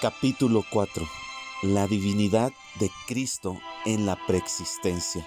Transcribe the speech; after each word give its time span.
Capítulo 0.00 0.64
4. 0.70 1.04
La 1.62 1.88
divinidad 1.88 2.52
de 2.78 2.88
Cristo 3.08 3.58
en 3.84 4.06
la 4.06 4.16
preexistencia. 4.28 5.26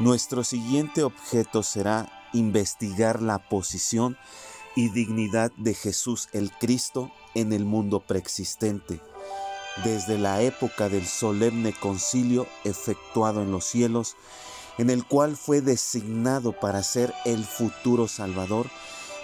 Nuestro 0.00 0.42
siguiente 0.42 1.04
objeto 1.04 1.62
será 1.62 2.10
investigar 2.32 3.22
la 3.22 3.38
posición 3.48 4.18
y 4.74 4.88
dignidad 4.88 5.52
de 5.56 5.74
Jesús 5.74 6.28
el 6.32 6.50
Cristo 6.50 7.12
en 7.36 7.52
el 7.52 7.64
mundo 7.64 8.00
preexistente, 8.00 9.00
desde 9.84 10.18
la 10.18 10.42
época 10.42 10.88
del 10.88 11.06
solemne 11.06 11.72
concilio 11.72 12.48
efectuado 12.64 13.42
en 13.42 13.52
los 13.52 13.66
cielos, 13.66 14.16
en 14.78 14.90
el 14.90 15.06
cual 15.06 15.36
fue 15.36 15.60
designado 15.60 16.58
para 16.58 16.82
ser 16.82 17.14
el 17.24 17.44
futuro 17.44 18.08
Salvador 18.08 18.68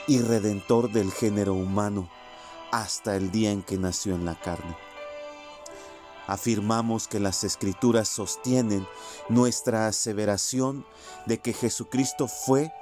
y 0.07 0.21
Redentor 0.21 0.93
del 0.93 1.11
género 1.11 1.55
humano 1.55 2.09
hasta 2.73 3.17
el 3.17 3.31
día 3.31 3.51
en 3.51 3.63
que 3.63 3.77
nació 3.77 4.15
en 4.15 4.25
la 4.25 4.39
carne. 4.39 4.77
Afirmamos 6.27 7.07
que 7.07 7.21
las 7.21 7.45
escrituras 7.45 8.09
sostienen 8.09 8.87
nuestra 9.29 9.87
aseveración 9.87 10.85
de 11.27 11.39
que 11.39 11.53
Jesucristo 11.53 12.27
fue 12.27 12.73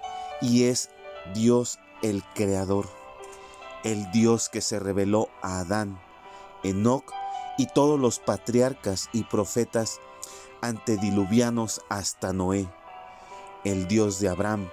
y 0.40 0.64
es 0.64 0.90
Dios 1.34 1.78
el 2.02 2.22
Creador, 2.34 2.88
el 3.82 4.10
Dios 4.12 4.48
que 4.48 4.60
se 4.60 4.78
reveló 4.78 5.28
a 5.42 5.60
Adán, 5.60 6.00
Enoc 6.62 7.12
y 7.58 7.66
todos 7.66 8.00
los 8.00 8.18
patriarcas 8.18 9.10
y 9.12 9.24
profetas 9.24 10.00
antediluvianos 10.62 11.82
hasta 11.90 12.32
Noé, 12.32 12.66
el 13.64 13.86
Dios 13.86 14.20
de 14.20 14.30
Abraham, 14.30 14.70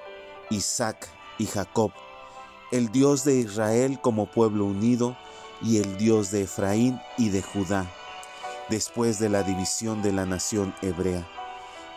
Isaac 0.49 1.09
y 1.37 1.45
Jacob, 1.45 1.91
el 2.71 2.89
Dios 2.91 3.25
de 3.25 3.35
Israel 3.35 3.99
como 4.02 4.27
pueblo 4.27 4.66
unido 4.66 5.18
y 5.62 5.77
el 5.77 5.98
Dios 5.98 6.32
de 6.32 6.43
Efraín 6.43 7.01
y 7.18 7.29
de 7.29 7.41
Judá, 7.41 7.85
después 8.70 9.20
de 9.20 9.29
la 9.29 9.43
división 9.43 10.01
de 10.01 10.13
la 10.13 10.26
nación 10.26 10.73
hebrea, 10.81 11.27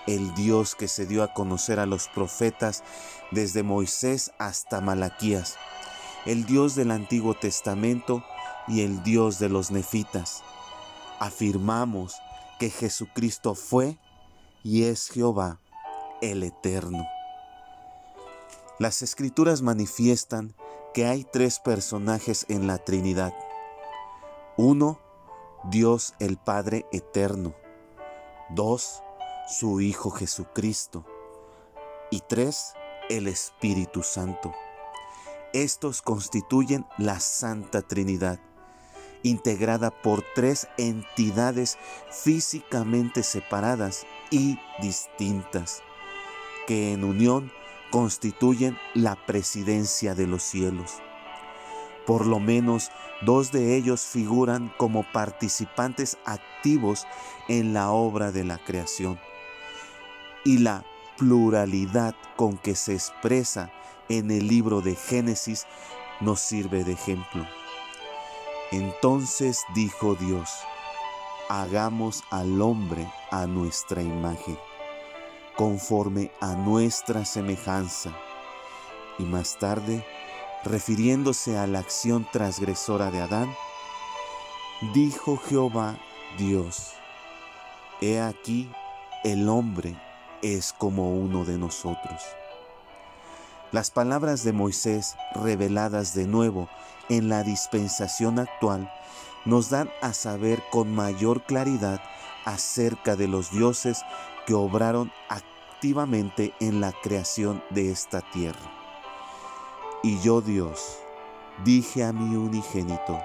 el 0.08 0.34
Dios 0.34 0.74
que 0.74 0.88
se 0.88 1.06
dio 1.06 1.22
a 1.22 1.32
conocer 1.32 1.78
a 1.78 1.86
los 1.86 2.08
profetas 2.08 2.82
desde 3.30 3.62
Moisés 3.62 4.32
hasta 4.38 4.80
Malaquías, 4.80 5.56
el 6.26 6.44
Dios 6.44 6.74
del 6.74 6.90
Antiguo 6.90 7.34
Testamento 7.34 8.24
y 8.66 8.82
el 8.82 9.02
Dios 9.04 9.38
de 9.38 9.48
los 9.48 9.70
nefitas. 9.70 10.42
Afirmamos 11.20 12.16
que 12.58 12.70
Jesucristo 12.70 13.54
fue 13.54 13.98
y 14.64 14.84
es 14.84 15.08
Jehová 15.08 15.60
el 16.20 16.42
Eterno. 16.42 17.06
Las 18.80 19.02
escrituras 19.02 19.62
manifiestan 19.62 20.54
que 20.94 21.06
hay 21.06 21.24
tres 21.24 21.58
personajes 21.58 22.46
en 22.48 22.68
la 22.68 22.78
Trinidad. 22.78 23.34
Uno, 24.56 25.00
Dios 25.64 26.14
el 26.20 26.38
Padre 26.38 26.86
Eterno. 26.92 27.52
Dos, 28.50 29.02
su 29.48 29.80
Hijo 29.80 30.10
Jesucristo. 30.10 31.04
Y 32.12 32.20
tres, 32.20 32.74
el 33.10 33.26
Espíritu 33.26 34.04
Santo. 34.04 34.54
Estos 35.52 36.00
constituyen 36.00 36.86
la 36.96 37.18
Santa 37.18 37.82
Trinidad, 37.82 38.38
integrada 39.24 39.90
por 39.90 40.24
tres 40.36 40.68
entidades 40.78 41.76
físicamente 42.12 43.24
separadas 43.24 44.06
y 44.30 44.60
distintas, 44.80 45.82
que 46.68 46.92
en 46.92 47.02
unión 47.02 47.52
constituyen 47.94 48.76
la 48.92 49.14
presidencia 49.14 50.16
de 50.16 50.26
los 50.26 50.42
cielos. 50.42 50.94
Por 52.04 52.26
lo 52.26 52.40
menos 52.40 52.90
dos 53.22 53.52
de 53.52 53.76
ellos 53.76 54.00
figuran 54.00 54.74
como 54.78 55.04
participantes 55.12 56.18
activos 56.24 57.06
en 57.46 57.72
la 57.72 57.92
obra 57.92 58.33
de 58.33 58.42
la 58.42 58.58
creación. 58.58 59.20
Y 60.44 60.58
la 60.58 60.84
pluralidad 61.18 62.16
con 62.34 62.58
que 62.58 62.74
se 62.74 62.94
expresa 62.94 63.70
en 64.08 64.33
el 64.33 64.48
libro 64.48 64.80
de 64.80 64.96
Génesis 64.96 65.64
nos 66.20 66.40
sirve 66.40 66.83
de 66.83 66.94
ejemplo. 66.94 67.46
Entonces 68.72 69.60
dijo 69.72 70.16
Dios, 70.16 70.50
hagamos 71.48 72.24
al 72.33 72.60
hombre 72.60 73.08
a 73.30 73.46
nuestra 73.46 74.02
imagen 74.02 74.58
conforme 75.56 76.30
a 76.40 76.54
nuestra 76.54 77.24
semejanza. 77.24 78.12
Y 79.18 79.24
más 79.24 79.58
tarde, 79.58 80.04
refiriéndose 80.64 81.58
a 81.58 81.66
la 81.66 81.78
acción 81.78 82.26
transgresora 82.32 83.10
de 83.10 83.20
Adán, 83.20 83.54
dijo 84.92 85.36
Jehová 85.36 85.96
Dios, 86.38 86.92
He 88.00 88.20
aquí 88.20 88.70
el 89.22 89.48
hombre 89.48 89.96
es 90.42 90.72
como 90.72 91.14
uno 91.14 91.44
de 91.44 91.56
nosotros. 91.58 92.22
Las 93.72 93.90
palabras 93.90 94.44
de 94.44 94.52
Moisés 94.52 95.16
reveladas 95.34 96.14
de 96.14 96.26
nuevo 96.26 96.68
en 97.08 97.28
la 97.28 97.42
dispensación 97.42 98.38
actual 98.38 98.92
nos 99.44 99.70
dan 99.70 99.90
a 100.00 100.12
saber 100.12 100.62
con 100.70 100.94
mayor 100.94 101.42
claridad 101.44 102.00
acerca 102.44 103.16
de 103.16 103.28
los 103.28 103.50
dioses 103.50 104.02
que 104.46 104.55
obraron 104.55 105.12
activamente 105.28 106.55
en 106.60 106.80
la 106.80 106.92
creación 106.92 107.62
de 107.70 107.90
esta 107.90 108.20
tierra. 108.32 108.72
Y 110.02 110.20
yo 110.20 110.40
Dios 110.40 110.98
dije 111.64 112.05
a 112.05 112.12
mi 112.12 112.36
unigénito, 112.36 113.18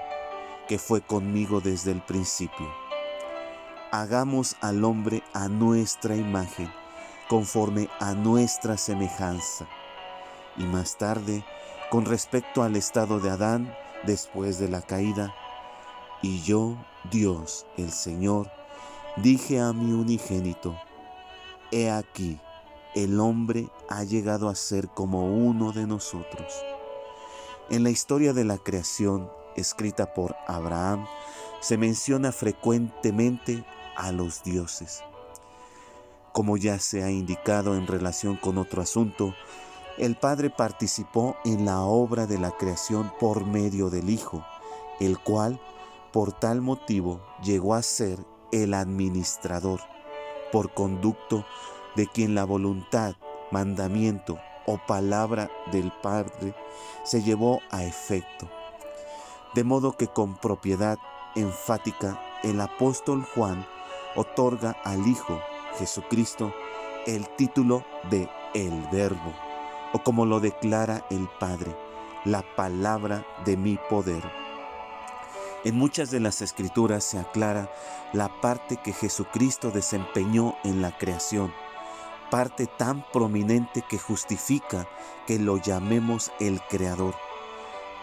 que 0.68 0.78
fue 0.78 1.00
conmigo 1.00 1.60
desde 1.60 1.90
el 1.90 2.00
principio, 2.00 2.68
hagamos 3.90 4.56
al 4.60 4.84
hombre 4.84 5.22
a 5.34 5.48
nuestra 5.48 6.14
imagen, 6.14 6.70
conforme 7.28 7.88
a 7.98 8.14
nuestra 8.14 8.76
semejanza. 8.76 9.66
Y 10.56 10.64
más 10.64 10.96
tarde, 10.96 11.44
con 11.90 12.04
respecto 12.04 12.62
al 12.62 12.76
estado 12.76 13.18
de 13.20 13.30
Adán 13.30 13.74
después 14.04 14.58
de 14.58 14.68
la 14.68 14.80
caída, 14.80 15.34
y 16.22 16.40
yo, 16.42 16.76
Dios, 17.10 17.66
el 17.76 17.90
Señor, 17.90 18.50
dije 19.16 19.58
a 19.60 19.72
mi 19.72 19.92
unigénito, 19.92 20.76
He 21.72 21.88
aquí, 21.88 22.40
el 22.96 23.20
hombre 23.20 23.68
ha 23.88 24.02
llegado 24.02 24.48
a 24.48 24.56
ser 24.56 24.88
como 24.88 25.32
uno 25.32 25.70
de 25.70 25.86
nosotros. 25.86 26.52
En 27.70 27.84
la 27.84 27.90
historia 27.90 28.32
de 28.32 28.44
la 28.44 28.58
creación, 28.58 29.30
escrita 29.54 30.12
por 30.12 30.34
Abraham, 30.48 31.06
se 31.60 31.78
menciona 31.78 32.32
frecuentemente 32.32 33.64
a 33.96 34.10
los 34.10 34.42
dioses. 34.42 35.04
Como 36.32 36.56
ya 36.56 36.80
se 36.80 37.04
ha 37.04 37.10
indicado 37.12 37.76
en 37.76 37.86
relación 37.86 38.36
con 38.36 38.58
otro 38.58 38.82
asunto, 38.82 39.32
el 39.96 40.16
Padre 40.16 40.50
participó 40.50 41.36
en 41.44 41.66
la 41.66 41.82
obra 41.82 42.26
de 42.26 42.38
la 42.38 42.50
creación 42.50 43.12
por 43.20 43.46
medio 43.46 43.90
del 43.90 44.10
Hijo, 44.10 44.44
el 44.98 45.20
cual, 45.20 45.60
por 46.12 46.32
tal 46.32 46.62
motivo, 46.62 47.20
llegó 47.44 47.74
a 47.74 47.82
ser 47.82 48.18
el 48.50 48.74
administrador 48.74 49.80
por 50.52 50.72
conducto 50.72 51.44
de 51.96 52.06
quien 52.06 52.34
la 52.34 52.44
voluntad, 52.44 53.14
mandamiento 53.50 54.38
o 54.66 54.78
palabra 54.78 55.50
del 55.72 55.90
Padre 56.02 56.54
se 57.04 57.22
llevó 57.22 57.60
a 57.70 57.84
efecto. 57.84 58.48
De 59.54 59.64
modo 59.64 59.96
que 59.96 60.06
con 60.06 60.36
propiedad 60.36 60.98
enfática 61.34 62.20
el 62.42 62.60
apóstol 62.60 63.24
Juan 63.34 63.66
otorga 64.14 64.76
al 64.84 65.06
Hijo 65.06 65.40
Jesucristo 65.78 66.52
el 67.06 67.28
título 67.36 67.84
de 68.10 68.28
el 68.54 68.86
Verbo, 68.92 69.32
o 69.92 69.98
como 70.00 70.26
lo 70.26 70.40
declara 70.40 71.04
el 71.10 71.28
Padre, 71.38 71.76
la 72.24 72.44
palabra 72.56 73.24
de 73.44 73.56
mi 73.56 73.78
poder. 73.88 74.49
En 75.62 75.76
muchas 75.76 76.10
de 76.10 76.20
las 76.20 76.40
escrituras 76.40 77.04
se 77.04 77.18
aclara 77.18 77.70
la 78.14 78.40
parte 78.40 78.78
que 78.78 78.94
Jesucristo 78.94 79.70
desempeñó 79.70 80.56
en 80.64 80.80
la 80.80 80.96
creación, 80.96 81.52
parte 82.30 82.66
tan 82.66 83.04
prominente 83.12 83.84
que 83.88 83.98
justifica 83.98 84.88
que 85.26 85.38
lo 85.38 85.58
llamemos 85.58 86.32
el 86.40 86.62
Creador. 86.70 87.14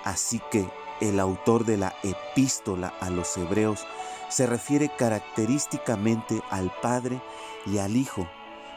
Así 0.04 0.40
que 0.52 0.70
el 1.02 1.20
autor 1.20 1.66
de 1.66 1.78
la 1.78 1.96
epístola 2.04 2.94
a 3.00 3.10
los 3.10 3.36
hebreos 3.38 3.88
se 4.30 4.46
refiere 4.46 4.92
característicamente 4.96 6.42
al 6.52 6.72
Padre 6.82 7.22
y 7.66 7.80
al 7.80 7.96
Hijo 7.96 8.28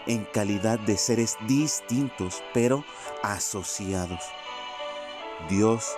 en 0.06 0.24
calidad 0.24 0.78
de 0.78 0.96
seres 0.96 1.36
distintos 1.46 2.42
pero 2.54 2.82
asociados. 3.22 4.20
Dios 5.50 5.96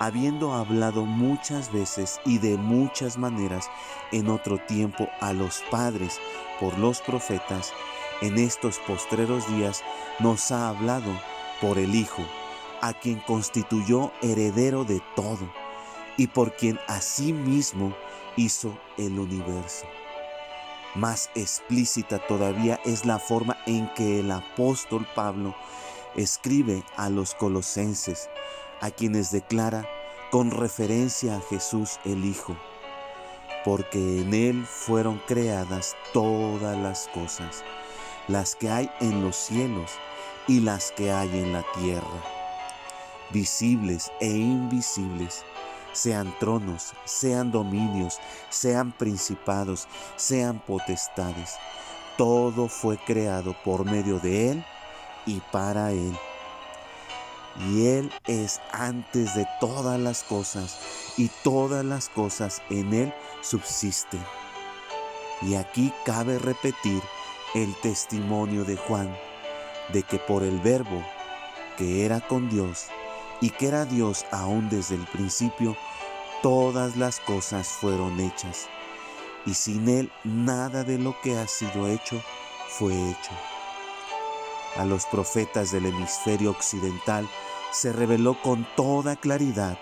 habiendo 0.00 0.54
hablado 0.54 1.04
muchas 1.04 1.72
veces 1.72 2.20
y 2.24 2.38
de 2.38 2.56
muchas 2.56 3.18
maneras 3.18 3.70
en 4.12 4.28
otro 4.28 4.58
tiempo 4.58 5.08
a 5.20 5.32
los 5.32 5.62
padres 5.70 6.20
por 6.60 6.78
los 6.78 7.00
profetas, 7.00 7.72
en 8.20 8.38
estos 8.38 8.78
postreros 8.80 9.46
días 9.48 9.82
nos 10.20 10.50
ha 10.50 10.68
hablado 10.68 11.10
por 11.60 11.78
el 11.78 11.94
Hijo, 11.94 12.22
a 12.80 12.92
quien 12.92 13.20
constituyó 13.20 14.12
heredero 14.22 14.84
de 14.84 15.02
todo, 15.16 15.50
y 16.16 16.28
por 16.28 16.54
quien 16.54 16.78
asimismo 16.86 17.94
hizo 18.36 18.78
el 18.98 19.18
universo. 19.18 19.86
Más 20.94 21.28
explícita 21.34 22.24
todavía 22.26 22.78
es 22.84 23.04
la 23.04 23.18
forma 23.18 23.56
en 23.66 23.92
que 23.94 24.20
el 24.20 24.30
apóstol 24.30 25.06
Pablo 25.14 25.54
escribe 26.14 26.84
a 26.96 27.10
los 27.10 27.34
colosenses, 27.34 28.30
a 28.80 28.90
quienes 28.90 29.30
declara 29.30 29.86
con 30.30 30.50
referencia 30.50 31.36
a 31.36 31.40
Jesús 31.40 31.98
el 32.04 32.24
Hijo, 32.24 32.56
porque 33.64 34.20
en 34.20 34.34
Él 34.34 34.66
fueron 34.66 35.20
creadas 35.26 35.96
todas 36.12 36.76
las 36.76 37.08
cosas, 37.14 37.62
las 38.28 38.56
que 38.56 38.70
hay 38.70 38.90
en 39.00 39.22
los 39.22 39.36
cielos 39.36 39.90
y 40.48 40.60
las 40.60 40.92
que 40.92 41.12
hay 41.12 41.28
en 41.28 41.52
la 41.52 41.64
tierra, 41.74 42.22
visibles 43.30 44.10
e 44.20 44.28
invisibles 44.28 45.44
sean 45.94 46.34
tronos, 46.40 46.92
sean 47.04 47.50
dominios, 47.52 48.18
sean 48.50 48.92
principados, 48.92 49.86
sean 50.16 50.58
potestades. 50.58 51.54
Todo 52.18 52.68
fue 52.68 52.98
creado 52.98 53.54
por 53.64 53.84
medio 53.84 54.18
de 54.18 54.50
Él 54.50 54.64
y 55.26 55.40
para 55.52 55.92
Él. 55.92 56.16
Y 57.56 57.86
Él 57.86 58.12
es 58.26 58.60
antes 58.72 59.34
de 59.34 59.46
todas 59.60 59.98
las 60.00 60.24
cosas, 60.24 60.78
y 61.16 61.28
todas 61.42 61.84
las 61.84 62.08
cosas 62.08 62.62
en 62.70 62.92
Él 62.92 63.14
subsisten. 63.42 64.24
Y 65.42 65.54
aquí 65.54 65.92
cabe 66.04 66.38
repetir 66.38 67.02
el 67.54 67.74
testimonio 67.80 68.64
de 68.64 68.76
Juan, 68.76 69.14
de 69.92 70.02
que 70.02 70.18
por 70.18 70.42
el 70.42 70.58
verbo 70.60 71.04
que 71.76 72.04
era 72.04 72.20
con 72.20 72.48
Dios, 72.48 72.86
y 73.40 73.50
que 73.50 73.66
era 73.66 73.84
Dios 73.84 74.24
aún 74.32 74.68
desde 74.68 74.94
el 74.94 75.06
principio, 75.06 75.76
todas 76.42 76.96
las 76.96 77.20
cosas 77.20 77.68
fueron 77.68 78.18
hechas, 78.20 78.68
y 79.46 79.54
sin 79.54 79.88
Él 79.88 80.10
nada 80.24 80.84
de 80.84 80.98
lo 80.98 81.14
que 81.20 81.36
ha 81.36 81.46
sido 81.46 81.88
hecho 81.88 82.20
fue 82.68 82.94
hecho. 82.94 83.53
A 84.76 84.84
los 84.84 85.06
profetas 85.06 85.70
del 85.70 85.86
hemisferio 85.86 86.50
occidental 86.50 87.28
se 87.72 87.92
reveló 87.92 88.40
con 88.42 88.66
toda 88.76 89.16
claridad 89.16 89.78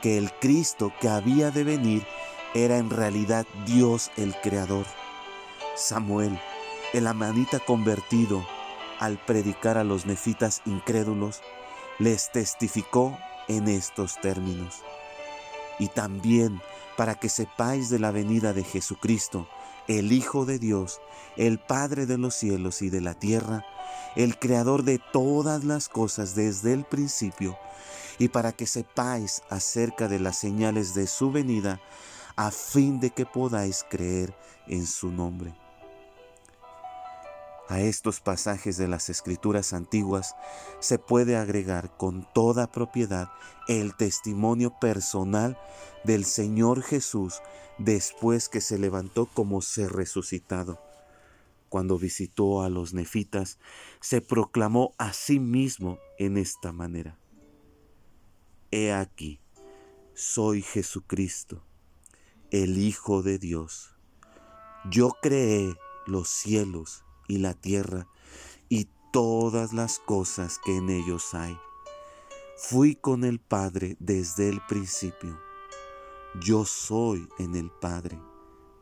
que 0.00 0.18
el 0.18 0.32
Cristo 0.32 0.92
que 1.00 1.08
había 1.08 1.50
de 1.50 1.62
venir 1.62 2.04
era 2.54 2.76
en 2.78 2.90
realidad 2.90 3.46
Dios 3.66 4.10
el 4.16 4.34
Creador. 4.42 4.84
Samuel, 5.76 6.38
el 6.92 7.06
amanita 7.06 7.60
convertido, 7.60 8.44
al 8.98 9.18
predicar 9.18 9.78
a 9.78 9.84
los 9.84 10.06
nefitas 10.06 10.60
incrédulos, 10.66 11.40
les 11.98 12.30
testificó 12.32 13.16
en 13.48 13.68
estos 13.68 14.20
términos. 14.20 14.82
Y 15.78 15.88
también 15.88 16.60
para 16.96 17.14
que 17.14 17.28
sepáis 17.28 17.90
de 17.90 17.98
la 17.98 18.10
venida 18.10 18.52
de 18.52 18.64
Jesucristo, 18.64 19.48
el 19.88 20.12
Hijo 20.12 20.44
de 20.44 20.58
Dios, 20.58 21.00
el 21.36 21.58
Padre 21.58 22.06
de 22.06 22.18
los 22.18 22.34
cielos 22.34 22.82
y 22.82 22.90
de 22.90 23.00
la 23.00 23.14
tierra, 23.14 23.64
el 24.16 24.38
Creador 24.38 24.82
de 24.82 25.00
todas 25.12 25.64
las 25.64 25.88
cosas 25.88 26.34
desde 26.34 26.72
el 26.72 26.84
principio, 26.84 27.58
y 28.18 28.28
para 28.28 28.52
que 28.52 28.66
sepáis 28.66 29.42
acerca 29.50 30.08
de 30.08 30.20
las 30.20 30.38
señales 30.38 30.94
de 30.94 31.06
su 31.06 31.30
venida, 31.30 31.80
a 32.36 32.50
fin 32.50 33.00
de 33.00 33.10
que 33.10 33.26
podáis 33.26 33.84
creer 33.88 34.34
en 34.66 34.86
su 34.86 35.10
nombre. 35.10 35.54
A 37.68 37.80
estos 37.80 38.20
pasajes 38.20 38.76
de 38.76 38.88
las 38.88 39.08
escrituras 39.08 39.72
antiguas 39.72 40.34
se 40.80 40.98
puede 40.98 41.36
agregar 41.36 41.96
con 41.96 42.26
toda 42.34 42.70
propiedad 42.70 43.28
el 43.68 43.94
testimonio 43.94 44.78
personal 44.80 45.56
del 46.04 46.24
Señor 46.24 46.82
Jesús 46.82 47.40
después 47.78 48.48
que 48.48 48.60
se 48.60 48.78
levantó 48.78 49.26
como 49.26 49.62
ser 49.62 49.92
resucitado. 49.92 50.80
Cuando 51.68 51.98
visitó 51.98 52.62
a 52.62 52.68
los 52.68 52.92
nefitas, 52.92 53.58
se 54.00 54.20
proclamó 54.20 54.94
a 54.98 55.12
sí 55.12 55.40
mismo 55.40 55.98
en 56.18 56.36
esta 56.36 56.72
manera. 56.72 57.18
He 58.70 58.92
aquí, 58.92 59.40
soy 60.12 60.62
Jesucristo, 60.62 61.64
el 62.50 62.76
Hijo 62.76 63.22
de 63.22 63.38
Dios. 63.38 63.96
Yo 64.90 65.16
creé 65.22 65.74
los 66.06 66.28
cielos 66.28 67.04
y 67.28 67.38
la 67.38 67.54
tierra 67.54 68.06
y 68.68 68.88
todas 69.12 69.72
las 69.72 69.98
cosas 69.98 70.58
que 70.64 70.76
en 70.76 70.90
ellos 70.90 71.34
hay. 71.34 71.58
Fui 72.56 72.94
con 72.94 73.24
el 73.24 73.40
Padre 73.40 73.96
desde 73.98 74.48
el 74.48 74.60
principio. 74.66 75.38
Yo 76.40 76.64
soy 76.64 77.28
en 77.38 77.56
el 77.56 77.70
Padre 77.70 78.18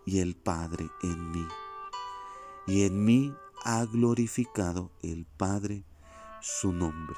y 0.05 0.21
el 0.21 0.37
Padre 0.37 0.91
en 1.03 1.33
mí. 1.33 1.47
Y 2.67 2.85
en 2.85 3.05
mí 3.05 3.35
ha 3.65 3.85
glorificado 3.87 4.91
el 5.03 5.27
Padre 5.27 5.85
su 6.41 6.73
nombre. 6.73 7.17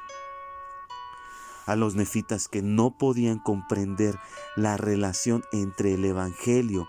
A 1.66 1.76
los 1.76 1.94
nefitas 1.94 2.48
que 2.48 2.62
no 2.62 2.96
podían 2.98 3.38
comprender 3.38 4.18
la 4.56 4.76
relación 4.76 5.44
entre 5.52 5.94
el 5.94 6.04
Evangelio 6.04 6.88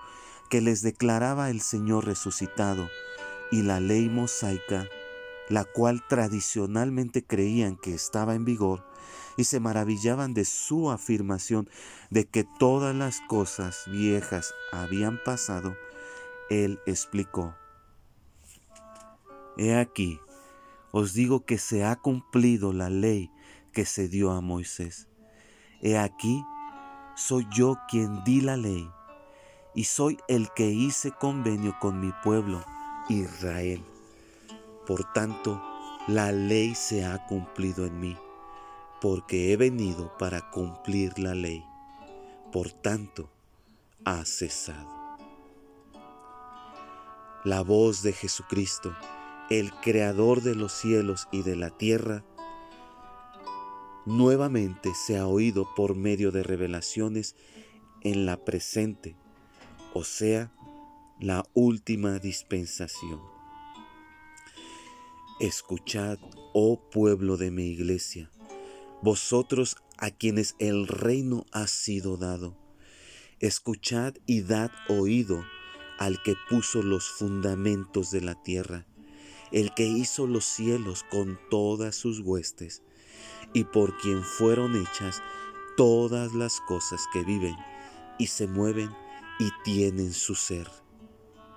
que 0.49 0.61
les 0.61 0.81
declaraba 0.81 1.49
el 1.49 1.61
Señor 1.61 2.05
resucitado 2.05 2.87
y 3.53 3.61
la 3.61 3.79
ley 3.79 4.09
mosaica, 4.09 4.89
la 5.47 5.63
cual 5.63 6.01
tradicionalmente 6.07 7.23
creían 7.23 7.77
que 7.77 7.93
estaba 7.93 8.33
en 8.33 8.45
vigor, 8.45 8.83
y 9.37 9.43
se 9.43 9.59
maravillaban 9.59 10.33
de 10.33 10.43
su 10.43 10.89
afirmación 10.89 11.69
de 12.09 12.25
que 12.25 12.45
todas 12.57 12.95
las 12.95 13.21
cosas 13.21 13.83
viejas 13.85 14.55
habían 14.71 15.21
pasado, 15.23 15.77
él 16.49 16.79
explicó, 16.87 17.53
He 19.55 19.75
aquí, 19.75 20.19
os 20.91 21.13
digo 21.13 21.45
que 21.45 21.59
se 21.59 21.85
ha 21.85 21.95
cumplido 21.95 22.73
la 22.73 22.89
ley 22.89 23.29
que 23.71 23.85
se 23.85 24.07
dio 24.07 24.31
a 24.31 24.41
Moisés. 24.41 25.09
He 25.79 25.99
aquí, 25.99 26.43
soy 27.15 27.45
yo 27.53 27.77
quien 27.87 28.23
di 28.23 28.41
la 28.41 28.57
ley, 28.57 28.89
y 29.75 29.83
soy 29.83 30.17
el 30.27 30.49
que 30.55 30.71
hice 30.71 31.11
convenio 31.11 31.75
con 31.79 31.99
mi 31.99 32.11
pueblo 32.23 32.72
Israel. 33.09 33.83
Por 34.85 35.11
tanto, 35.13 35.61
la 36.07 36.31
ley 36.31 36.75
se 36.75 37.05
ha 37.05 37.25
cumplido 37.25 37.85
en 37.85 37.99
mí, 37.99 38.17
porque 39.01 39.51
he 39.53 39.57
venido 39.57 40.17
para 40.17 40.49
cumplir 40.51 41.17
la 41.19 41.33
ley. 41.33 41.63
Por 42.51 42.71
tanto, 42.71 43.29
ha 44.05 44.25
cesado. 44.25 44.89
La 47.43 47.61
voz 47.61 48.03
de 48.03 48.13
Jesucristo, 48.13 48.95
el 49.49 49.71
Creador 49.81 50.41
de 50.41 50.55
los 50.55 50.71
cielos 50.71 51.27
y 51.31 51.41
de 51.43 51.55
la 51.55 51.69
tierra, 51.69 52.23
nuevamente 54.05 54.93
se 54.93 55.17
ha 55.17 55.27
oído 55.27 55.67
por 55.75 55.95
medio 55.95 56.31
de 56.31 56.43
revelaciones 56.43 57.35
en 58.01 58.25
la 58.25 58.43
presente, 58.43 59.15
o 59.93 60.03
sea, 60.03 60.51
la 61.19 61.45
última 61.53 62.19
dispensación. 62.19 63.21
Escuchad, 65.39 66.17
oh 66.53 66.89
pueblo 66.89 67.37
de 67.37 67.51
mi 67.51 67.67
iglesia, 67.67 68.31
vosotros 69.01 69.77
a 69.97 70.09
quienes 70.09 70.55
el 70.59 70.87
reino 70.87 71.45
ha 71.51 71.67
sido 71.67 72.17
dado. 72.17 72.57
Escuchad 73.39 74.15
y 74.25 74.41
dad 74.41 74.71
oído 74.89 75.45
al 75.99 76.21
que 76.23 76.35
puso 76.49 76.81
los 76.81 77.09
fundamentos 77.09 78.09
de 78.11 78.21
la 78.21 78.41
tierra, 78.41 78.85
el 79.51 79.73
que 79.75 79.85
hizo 79.85 80.25
los 80.27 80.45
cielos 80.45 81.05
con 81.11 81.39
todas 81.49 81.95
sus 81.95 82.19
huestes, 82.19 82.81
y 83.53 83.65
por 83.65 83.97
quien 83.97 84.23
fueron 84.23 84.75
hechas 84.75 85.21
todas 85.77 86.33
las 86.33 86.59
cosas 86.61 87.01
que 87.13 87.23
viven 87.23 87.55
y 88.17 88.27
se 88.27 88.47
mueven 88.47 88.89
y 89.39 89.49
tienen 89.63 90.11
su 90.11 90.35
ser 90.35 90.82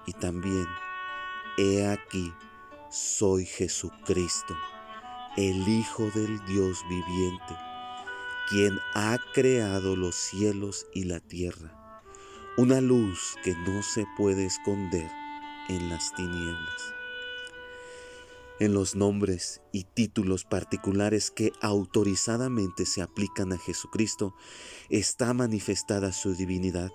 y 0.06 0.12
también, 0.12 0.66
he 1.58 1.86
aquí, 1.86 2.32
soy 2.90 3.44
Jesucristo, 3.44 4.56
el 5.36 5.68
Hijo 5.68 6.10
del 6.14 6.44
Dios 6.46 6.78
viviente, 6.88 7.56
quien 8.48 8.78
ha 8.94 9.18
creado 9.34 9.96
los 9.96 10.14
cielos 10.14 10.86
y 10.94 11.04
la 11.04 11.20
tierra, 11.20 12.02
una 12.56 12.80
luz 12.80 13.36
que 13.42 13.54
no 13.54 13.82
se 13.82 14.06
puede 14.16 14.46
esconder 14.46 15.10
en 15.68 15.88
las 15.90 16.14
tinieblas. 16.14 16.94
En 18.58 18.72
los 18.72 18.94
nombres 18.94 19.60
y 19.72 19.84
títulos 19.84 20.44
particulares 20.44 21.30
que 21.30 21.52
autorizadamente 21.60 22.86
se 22.86 23.02
aplican 23.02 23.52
a 23.52 23.58
Jesucristo 23.58 24.34
está 24.88 25.34
manifestada 25.34 26.12
su 26.12 26.34
divinidad 26.34 26.90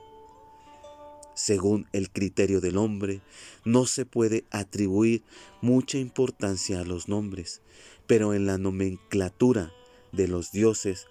según 1.42 1.88
el 1.92 2.12
criterio 2.12 2.62
del 2.62 2.78
hombre, 2.78 3.22
no 3.66 3.88
se 3.88 4.06
puede 4.06 4.46
atribuir 4.52 5.24
mucha 5.60 5.98
importancia 5.98 6.80
a 6.80 6.84
los 6.84 7.08
nombres, 7.08 7.62
pero 8.06 8.36
en 8.36 8.46
la 8.46 8.60
nomenclatura 8.60 9.74
de 10.12 10.28
los 10.28 10.52
dioses, 10.52 11.08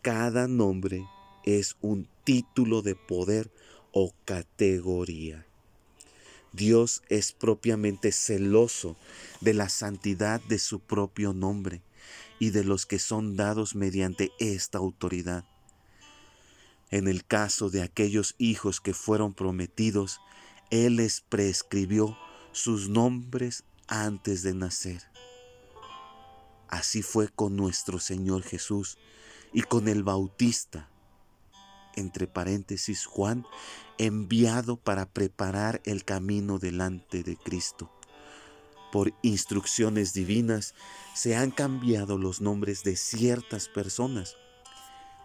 cada 0.00 0.46
nombre 0.46 1.04
es 1.44 1.76
un 1.80 2.06
título 2.22 2.82
de 2.82 2.94
poder 2.94 3.50
o 3.90 4.14
categoría. 4.24 5.46
Dios 6.52 7.02
es 7.08 7.32
propiamente 7.32 8.12
celoso 8.12 8.96
de 9.40 9.52
la 9.52 9.68
santidad 9.68 10.40
de 10.42 10.60
su 10.60 10.78
propio 10.78 11.32
nombre 11.32 11.82
y 12.38 12.50
de 12.50 12.62
los 12.62 12.86
que 12.86 13.00
son 13.00 13.34
dados 13.34 13.74
mediante 13.74 14.30
esta 14.38 14.78
autoridad. 14.78 15.44
En 16.92 17.08
el 17.08 17.24
caso 17.24 17.70
de 17.70 17.82
aquellos 17.82 18.34
hijos 18.36 18.82
que 18.82 18.92
fueron 18.92 19.32
prometidos, 19.32 20.20
Él 20.70 20.96
les 20.96 21.22
prescribió 21.22 22.18
sus 22.52 22.90
nombres 22.90 23.64
antes 23.88 24.42
de 24.42 24.52
nacer. 24.52 25.02
Así 26.68 27.02
fue 27.02 27.28
con 27.28 27.56
nuestro 27.56 27.98
Señor 27.98 28.42
Jesús 28.42 28.98
y 29.54 29.62
con 29.62 29.88
el 29.88 30.02
Bautista, 30.02 30.90
entre 31.96 32.26
paréntesis 32.26 33.06
Juan, 33.06 33.46
enviado 33.96 34.76
para 34.76 35.06
preparar 35.06 35.80
el 35.86 36.04
camino 36.04 36.58
delante 36.58 37.22
de 37.22 37.38
Cristo. 37.38 37.90
Por 38.92 39.14
instrucciones 39.22 40.12
divinas 40.12 40.74
se 41.14 41.36
han 41.36 41.52
cambiado 41.52 42.18
los 42.18 42.42
nombres 42.42 42.84
de 42.84 42.96
ciertas 42.96 43.68
personas 43.68 44.36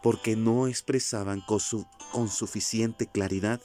porque 0.02 0.36
no 0.36 0.68
expresaban 0.68 1.42
con, 1.42 1.60
con 2.12 2.30
suficiente 2.30 3.08
claridad 3.08 3.62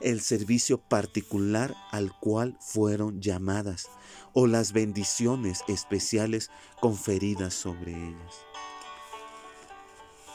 el 0.00 0.20
servicio 0.20 0.78
particular 0.78 1.74
al 1.90 2.12
cual 2.18 2.56
fueron 2.60 3.20
llamadas 3.20 3.88
o 4.32 4.46
las 4.46 4.72
bendiciones 4.72 5.62
especiales 5.68 6.50
conferidas 6.80 7.54
sobre 7.54 7.92
ellas. 7.92 8.34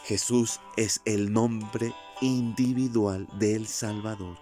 Jesús 0.06 0.60
es 0.76 1.02
el 1.06 1.32
nombre 1.32 1.94
individual 2.22 3.28
del 3.38 3.68
Salvador 3.68 4.38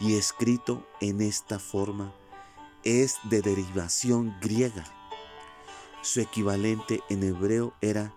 y 0.00 0.16
escrito 0.16 0.86
en 1.00 1.22
esta 1.22 1.58
forma 1.58 2.12
es 2.84 3.16
de 3.24 3.40
derivación 3.42 4.36
griega. 4.40 4.84
Su 6.02 6.20
equivalente 6.20 7.00
en 7.08 7.22
hebreo 7.22 7.74
era 7.80 8.14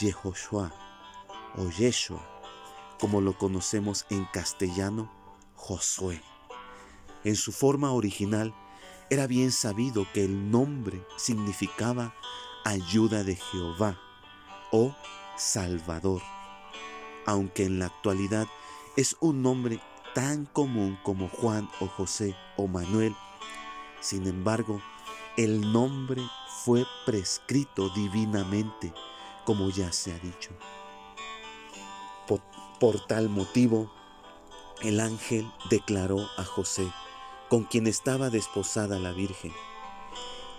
Yehoshua 0.00 0.72
o 1.56 1.68
Yeshua, 1.68 2.22
como 2.98 3.20
lo 3.20 3.36
conocemos 3.36 4.06
en 4.10 4.24
castellano, 4.26 5.10
Josué. 5.54 6.22
En 7.24 7.36
su 7.36 7.52
forma 7.52 7.92
original 7.92 8.54
era 9.10 9.26
bien 9.26 9.52
sabido 9.52 10.06
que 10.12 10.24
el 10.24 10.50
nombre 10.50 11.06
significaba 11.16 12.14
ayuda 12.64 13.24
de 13.24 13.36
Jehová 13.36 13.98
o 14.70 14.94
Salvador, 15.36 16.22
aunque 17.26 17.64
en 17.64 17.78
la 17.78 17.86
actualidad 17.86 18.46
es 18.96 19.16
un 19.20 19.42
nombre 19.42 19.80
tan 20.14 20.46
común 20.46 20.98
como 21.02 21.28
Juan 21.28 21.68
o 21.80 21.86
José 21.86 22.36
o 22.56 22.66
Manuel. 22.66 23.14
Sin 24.00 24.26
embargo, 24.26 24.80
el 25.36 25.72
nombre 25.72 26.22
fue 26.64 26.84
prescrito 27.06 27.88
divinamente, 27.90 28.92
como 29.44 29.70
ya 29.70 29.92
se 29.92 30.12
ha 30.12 30.18
dicho. 30.18 30.50
Por, 32.26 32.40
por, 32.78 33.06
tal 33.06 33.28
motivo, 33.28 33.92
el 34.82 35.00
ángel 35.00 35.50
declaró 35.70 36.28
a 36.36 36.44
José, 36.44 36.90
con 37.48 37.64
quien 37.64 37.86
estaba 37.86 38.30
desposada 38.30 38.98
la 38.98 39.12
Virgen, 39.12 39.52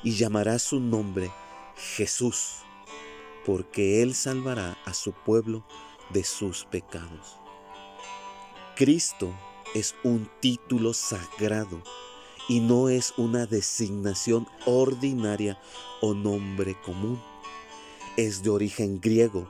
y 0.04 0.16
llamará 0.16 0.60
su 0.60 0.80
nombre 0.80 1.32
Jesús, 1.76 2.58
porque 3.46 4.02
Él 4.02 4.14
salvará 4.14 4.78
a 4.86 4.94
su 4.94 5.12
pueblo 5.12 5.66
de 6.12 6.24
sus 6.24 6.66
pecados. 6.66 7.38
Cristo 8.76 9.34
es 9.74 9.96
un 10.04 10.30
título 10.40 10.94
sagrado 10.94 11.82
y 12.48 12.60
no 12.60 12.90
es 12.90 13.14
una 13.18 13.46
designación 13.46 14.48
ordinaria 14.66 15.60
o 16.02 16.14
nombre 16.14 16.80
común. 16.82 17.22
Es 18.16 18.44
de 18.44 18.52
origen 18.52 19.02
griego 19.02 19.50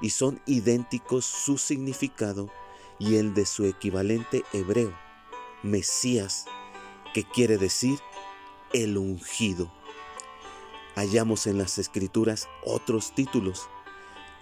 y 0.00 0.10
son 0.10 0.40
idénticos 0.44 1.24
su 1.24 1.56
significado 1.56 2.50
y 2.98 3.16
el 3.16 3.32
de 3.32 3.46
su 3.46 3.64
equivalente 3.64 4.42
hebreo, 4.52 4.92
Mesías, 5.62 6.46
que 7.14 7.22
quiere 7.22 7.58
decir 7.58 8.00
el 8.72 8.98
ungido. 8.98 9.72
Hallamos 10.96 11.46
en 11.46 11.58
las 11.58 11.78
escrituras 11.78 12.48
otros 12.64 13.14
títulos, 13.14 13.68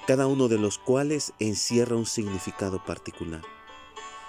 cada 0.07 0.27
uno 0.27 0.49
de 0.49 0.59
los 0.59 0.79
cuales 0.79 1.35
encierra 1.39 1.97
un 1.97 2.07
significado 2.07 2.83
particular, 2.83 3.43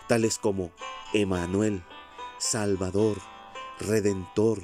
tales 0.09 0.37
como 0.37 0.71
Emanuel, 1.13 1.83
Salvador, 2.37 3.17
Redentor, 3.79 4.61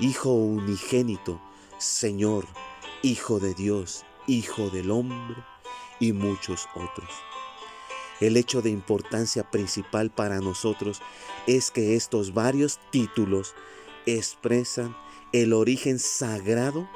Hijo 0.00 0.32
unigénito, 0.32 1.40
Señor, 1.76 2.46
Hijo 3.02 3.40
de 3.40 3.54
Dios, 3.54 4.04
Hijo 4.26 4.68
del 4.68 4.90
hombre 4.90 5.42
y 6.00 6.12
muchos 6.12 6.68
otros. 6.74 7.08
El 8.20 8.36
hecho 8.36 8.60
de 8.60 8.68
importancia 8.68 9.50
principal 9.50 10.10
para 10.10 10.40
nosotros 10.40 11.00
es 11.46 11.70
que 11.70 11.96
estos 11.96 12.34
varios 12.34 12.78
títulos 12.90 13.54
expresan 14.04 14.94
el 15.32 15.54
origen 15.54 15.98
sagrado 15.98 16.86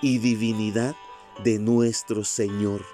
y 0.00 0.18
divinidad 0.18 0.94
de 1.42 1.58
nuestro 1.58 2.22
Señor. 2.24 2.86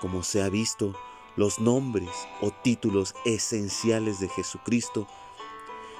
Como 0.00 0.22
se 0.22 0.42
ha 0.42 0.48
visto, 0.48 0.98
los 1.36 1.58
nombres 1.58 2.08
o 2.40 2.50
títulos 2.50 3.14
esenciales 3.26 4.20
de 4.20 4.28
Jesucristo 4.30 5.06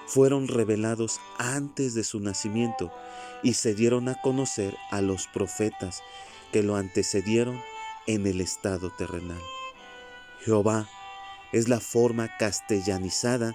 fueron 0.08 0.48
revelados 0.48 1.20
antes 1.36 1.94
de 1.94 2.02
su 2.02 2.18
nacimiento 2.18 2.90
y 3.42 3.54
se 3.54 3.74
dieron 3.74 4.08
a 4.08 4.20
conocer 4.20 4.74
a 4.90 5.02
los 5.02 5.26
profetas 5.28 6.02
que 6.50 6.62
lo 6.62 6.76
antecedieron 6.76 7.60
en 8.06 8.26
el 8.26 8.40
estado 8.40 8.90
terrenal. 8.96 9.40
Jehová 10.44 10.88
es 11.52 11.68
la 11.68 11.78
forma 11.78 12.36
castellanizada 12.38 13.54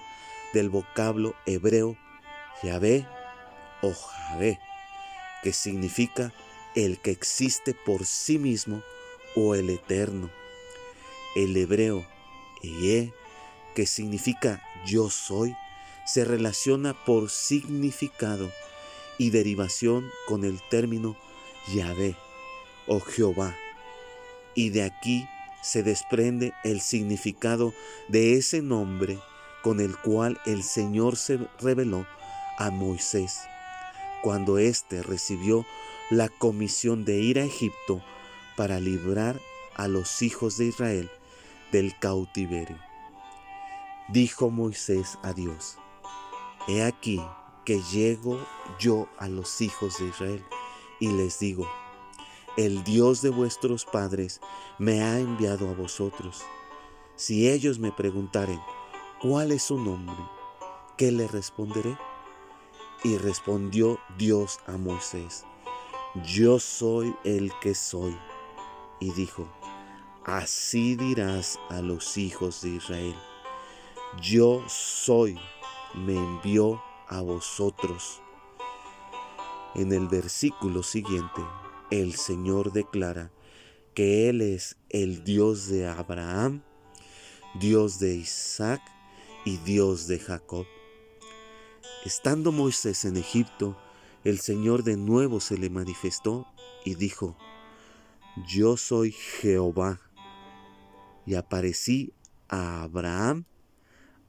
del 0.52 0.70
vocablo 0.70 1.34
hebreo 1.44 1.96
Yahvé 2.62 3.06
o 3.82 3.92
Javé, 3.92 4.60
que 5.42 5.52
significa 5.52 6.32
el 6.76 7.00
que 7.00 7.10
existe 7.10 7.74
por 7.74 8.06
sí 8.06 8.38
mismo 8.38 8.80
o 9.34 9.56
el 9.56 9.70
eterno. 9.70 10.30
El 11.34 11.56
hebreo 11.56 12.06
Eye, 12.62 13.12
que 13.74 13.86
significa 13.86 14.62
yo 14.86 15.10
soy, 15.10 15.54
se 16.04 16.24
relaciona 16.24 16.94
por 17.04 17.30
significado 17.30 18.50
y 19.18 19.30
derivación 19.30 20.08
con 20.26 20.44
el 20.44 20.60
término 20.68 21.16
Yahvé 21.74 22.16
o 22.86 23.00
Jehová. 23.00 23.54
Y 24.54 24.70
de 24.70 24.84
aquí 24.84 25.26
se 25.62 25.82
desprende 25.82 26.52
el 26.62 26.80
significado 26.80 27.72
de 28.08 28.34
ese 28.34 28.60
nombre 28.62 29.18
con 29.62 29.80
el 29.80 29.96
cual 29.96 30.38
el 30.44 30.62
Señor 30.62 31.16
se 31.16 31.38
reveló 31.60 32.06
a 32.58 32.70
Moisés 32.70 33.40
cuando 34.24 34.56
éste 34.56 35.02
recibió 35.02 35.66
la 36.10 36.30
comisión 36.30 37.04
de 37.04 37.18
ir 37.18 37.38
a 37.38 37.44
Egipto 37.44 38.02
para 38.56 38.80
librar 38.80 39.38
a 39.76 39.86
los 39.86 40.22
hijos 40.22 40.56
de 40.56 40.64
Israel 40.64 41.10
del 41.72 41.98
cautiverio. 41.98 42.78
Dijo 44.08 44.48
Moisés 44.48 45.18
a 45.22 45.34
Dios, 45.34 45.76
He 46.66 46.82
aquí 46.82 47.20
que 47.64 47.80
llego 47.82 48.38
yo 48.78 49.08
a 49.18 49.28
los 49.28 49.60
hijos 49.60 49.98
de 49.98 50.06
Israel 50.06 50.44
y 50.98 51.08
les 51.08 51.38
digo, 51.38 51.68
el 52.56 52.84
Dios 52.84 53.20
de 53.20 53.30
vuestros 53.30 53.84
padres 53.84 54.40
me 54.78 55.02
ha 55.02 55.18
enviado 55.18 55.68
a 55.68 55.74
vosotros. 55.74 56.42
Si 57.16 57.50
ellos 57.50 57.78
me 57.78 57.92
preguntaren, 57.92 58.60
¿cuál 59.20 59.52
es 59.52 59.64
su 59.64 59.78
nombre? 59.78 60.16
¿Qué 60.96 61.10
le 61.10 61.26
responderé? 61.26 61.98
Y 63.02 63.18
respondió 63.18 63.98
Dios 64.16 64.60
a 64.66 64.78
Moisés, 64.78 65.44
yo 66.24 66.58
soy 66.58 67.14
el 67.24 67.52
que 67.60 67.74
soy. 67.74 68.16
Y 69.00 69.12
dijo, 69.12 69.46
así 70.24 70.96
dirás 70.96 71.58
a 71.68 71.82
los 71.82 72.16
hijos 72.16 72.62
de 72.62 72.70
Israel, 72.70 73.14
yo 74.22 74.62
soy, 74.68 75.38
me 75.96 76.16
envió 76.16 76.82
a 77.08 77.20
vosotros. 77.20 78.20
En 79.74 79.92
el 79.92 80.08
versículo 80.08 80.82
siguiente, 80.82 81.42
el 81.90 82.14
Señor 82.14 82.72
declara 82.72 83.32
que 83.94 84.28
Él 84.28 84.40
es 84.40 84.76
el 84.88 85.24
Dios 85.24 85.68
de 85.68 85.86
Abraham, 85.86 86.62
Dios 87.60 87.98
de 87.98 88.14
Isaac 88.16 88.82
y 89.44 89.58
Dios 89.58 90.06
de 90.08 90.18
Jacob. 90.18 90.66
Estando 92.04 92.52
Moisés 92.52 93.04
en 93.04 93.16
Egipto, 93.16 93.78
el 94.24 94.40
Señor 94.40 94.82
de 94.82 94.96
nuevo 94.96 95.40
se 95.40 95.58
le 95.58 95.70
manifestó 95.70 96.46
y 96.84 96.94
dijo, 96.96 97.36
Yo 98.48 98.76
soy 98.76 99.12
Jehová. 99.12 100.00
Y 101.26 101.36
aparecí 101.36 102.12
a 102.48 102.82
Abraham, 102.82 103.44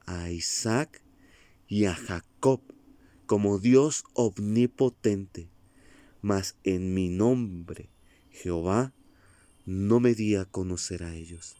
a 0.06 0.30
Isaac 0.30 1.02
y 1.68 1.86
a 1.86 1.94
Jacob 1.94 2.60
como 3.26 3.58
Dios 3.58 4.04
omnipotente, 4.14 5.50
mas 6.22 6.56
en 6.62 6.94
mi 6.94 7.08
nombre, 7.08 7.90
Jehová, 8.30 8.92
no 9.64 9.98
me 9.98 10.14
di 10.14 10.36
a 10.36 10.44
conocer 10.44 11.02
a 11.02 11.14
ellos. 11.14 11.56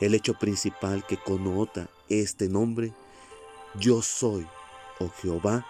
El 0.00 0.14
hecho 0.14 0.34
principal 0.34 1.06
que 1.06 1.16
connota 1.16 1.90
este 2.08 2.48
nombre, 2.48 2.92
yo 3.80 4.02
soy, 4.02 4.46
oh 5.00 5.08
Jehová, 5.08 5.66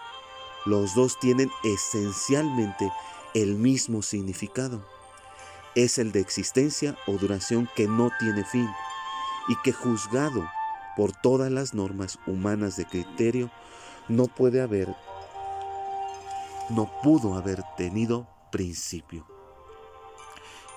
los 0.65 0.93
dos 0.93 1.17
tienen 1.19 1.49
esencialmente 1.63 2.91
el 3.33 3.55
mismo 3.55 4.01
significado. 4.01 4.85
Es 5.75 5.97
el 5.97 6.11
de 6.11 6.19
existencia 6.19 6.97
o 7.07 7.13
duración 7.13 7.69
que 7.75 7.87
no 7.87 8.11
tiene 8.19 8.43
fin 8.43 8.67
y 9.47 9.55
que 9.63 9.71
juzgado 9.71 10.45
por 10.99 11.13
todas 11.13 11.49
las 11.49 11.73
normas 11.73 12.19
humanas 12.27 12.75
de 12.75 12.83
criterio 12.83 13.49
no 14.09 14.25
puede 14.25 14.61
haber, 14.61 14.93
no 16.71 16.91
pudo 17.01 17.35
haber 17.35 17.63
tenido 17.77 18.27
principio. 18.51 19.25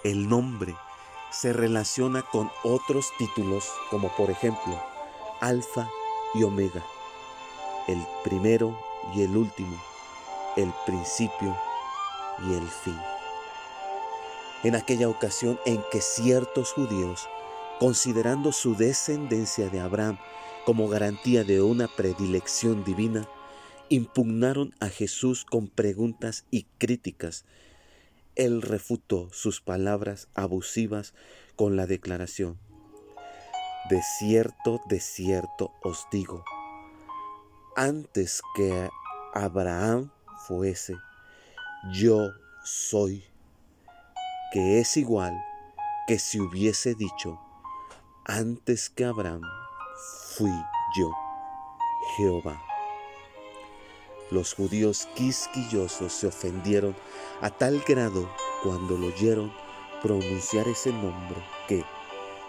El 0.05 0.29
nombre 0.29 0.77
se 1.33 1.53
relaciona 1.53 2.23
con 2.23 2.53
otros 2.63 3.11
títulos 3.19 3.69
como 3.91 4.15
por 4.15 4.31
ejemplo 4.31 4.81
Alfa 5.41 5.91
y 6.35 6.45
Omega, 6.45 6.85
el 7.89 8.01
primero 8.23 8.79
y 9.17 9.23
el 9.23 9.37
último, 9.37 9.77
el 10.57 10.73
principio 10.87 11.59
y 12.47 12.55
el 12.55 12.69
fin. 12.69 13.01
En 14.63 14.77
aquella 14.77 15.09
ocasión 15.09 15.59
en 15.67 15.83
que 15.91 16.01
ciertos 16.01 16.71
judíos, 16.71 17.29
considerando 17.83 18.53
su 18.53 18.77
descendencia 18.77 19.69
de 19.69 19.81
Abraham 19.81 20.17
como 20.65 20.87
garantía 20.87 21.43
de 21.43 21.63
una 21.63 21.89
predilección 21.89 22.85
divina, 22.85 23.29
impugnaron 23.89 24.73
a 24.79 24.87
Jesús 24.87 25.45
con 25.45 25.67
preguntas 25.67 26.45
y 26.53 26.69
críticas. 26.79 27.45
Él 28.37 28.63
refutó 28.63 29.31
sus 29.33 29.61
palabras 29.61 30.29
abusivas 30.35 31.13
con 31.57 31.75
la 31.75 31.89
declaración, 31.89 32.57
De 33.91 34.01
cierto, 34.17 34.81
de 34.89 35.01
cierto 35.01 35.73
os 35.83 36.07
digo, 36.13 36.45
antes 37.75 38.43
que 38.55 38.89
Abraham 39.35 40.13
fuese, 40.47 40.95
yo 41.93 42.31
soy, 42.63 43.25
que 44.53 44.79
es 44.79 44.97
igual 44.97 45.37
que 46.07 46.21
si 46.21 46.39
hubiese 46.39 46.95
dicho, 46.95 47.41
antes 48.25 48.89
que 48.89 49.05
Abraham 49.05 49.43
fui 50.37 50.53
yo, 50.97 51.11
Jehová. 52.17 52.63
Los 54.31 54.55
judíos 54.55 55.09
quisquillosos 55.15 56.13
se 56.13 56.29
ofendieron 56.29 56.95
a 57.41 57.51
tal 57.51 57.81
grado 57.87 58.31
cuando 58.63 58.97
lo 58.97 59.09
oyeron 59.09 59.53
pronunciar 60.03 60.69
ese 60.69 60.93
nombre 60.93 61.43
que, 61.69 61.85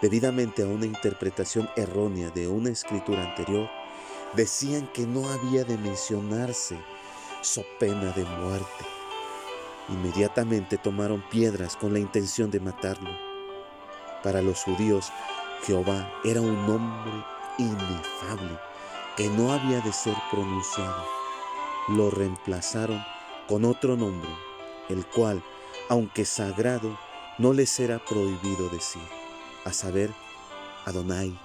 debidamente 0.00 0.62
a 0.62 0.66
una 0.66 0.86
interpretación 0.86 1.68
errónea 1.76 2.30
de 2.30 2.48
una 2.48 2.70
escritura 2.70 3.24
anterior, 3.24 3.68
decían 4.34 4.86
que 4.92 5.06
no 5.06 5.28
había 5.28 5.64
de 5.64 5.76
mencionarse 5.76 6.78
so 7.42 7.62
pena 7.78 8.12
de 8.12 8.24
muerte. 8.24 8.84
Inmediatamente 9.88 10.78
tomaron 10.78 11.22
piedras 11.30 11.76
con 11.76 11.92
la 11.92 11.98
intención 11.98 12.50
de 12.50 12.60
matarlo. 12.60 13.10
Para 14.22 14.40
los 14.40 14.62
judíos, 14.62 15.12
Jehová 15.64 16.12
era 16.24 16.42
un 16.42 16.66
nombre 16.66 17.24
inefable 17.56 18.58
que 19.16 19.28
no 19.30 19.50
había 19.50 19.80
de 19.80 19.92
ser 19.92 20.14
pronunciado. 20.30 21.04
Lo 21.88 22.10
reemplazaron 22.10 23.02
con 23.48 23.64
otro 23.64 23.96
nombre, 23.96 24.28
el 24.90 25.06
cual, 25.06 25.42
aunque 25.88 26.26
sagrado, 26.26 26.98
no 27.38 27.52
les 27.52 27.80
era 27.80 27.98
prohibido 27.98 28.68
decir, 28.68 29.02
a 29.64 29.72
saber, 29.72 30.12
Adonai, 30.84 31.38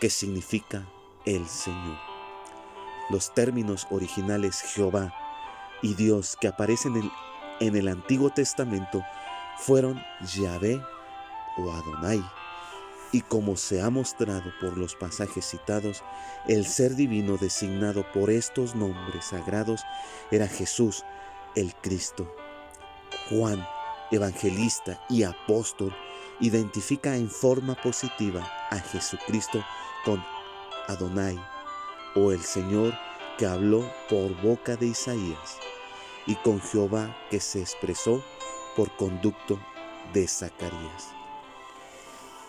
que 0.00 0.08
significa 0.08 0.86
el 1.26 1.46
Señor. 1.46 1.98
Los 3.10 3.34
términos 3.34 3.86
originales 3.90 4.62
Jehová 4.62 5.12
y 5.82 5.94
Dios 5.94 6.36
que 6.40 6.48
aparecen 6.48 7.10
en 7.60 7.76
el, 7.76 7.88
Antiguo 7.88 8.30
Testamento 8.30 9.02
fueron 9.58 10.02
Yahvé 10.22 10.80
o 11.58 11.70
Adonai. 11.70 12.22
Y 13.12 13.20
como 13.20 13.56
se 13.56 13.82
ha 13.82 13.90
mostrado 13.90 14.52
por 14.60 14.78
los 14.78 14.96
pasajes 14.96 15.44
citados, 15.44 16.02
el 16.48 16.66
ser 16.66 16.94
divino 16.94 17.36
designado 17.36 18.10
por 18.12 18.30
estos 18.30 18.74
nombres 18.74 19.26
sagrados 19.26 19.82
era 20.30 20.48
Jesús, 20.48 21.04
el 21.54 21.74
Cristo. 21.74 22.34
Juan, 23.28 23.64
evangelista 24.10 25.04
y 25.10 25.24
apóstol, 25.24 25.94
identifica 26.40 27.14
en 27.16 27.30
forma 27.30 27.74
positiva 27.74 28.50
a 28.70 28.78
Jesucristo 28.78 29.62
con 30.04 30.24
Adonai, 30.88 31.38
o 32.14 32.32
el 32.32 32.40
Señor 32.40 32.94
que 33.38 33.46
habló 33.46 33.90
por 34.08 34.40
boca 34.42 34.76
de 34.76 34.86
Isaías 34.86 35.58
y 36.26 36.34
con 36.36 36.60
Jehová 36.60 37.16
que 37.30 37.40
se 37.40 37.60
expresó 37.60 38.22
por 38.76 38.94
conducto 38.96 39.58
de 40.12 40.26
Zacarías. 40.26 41.21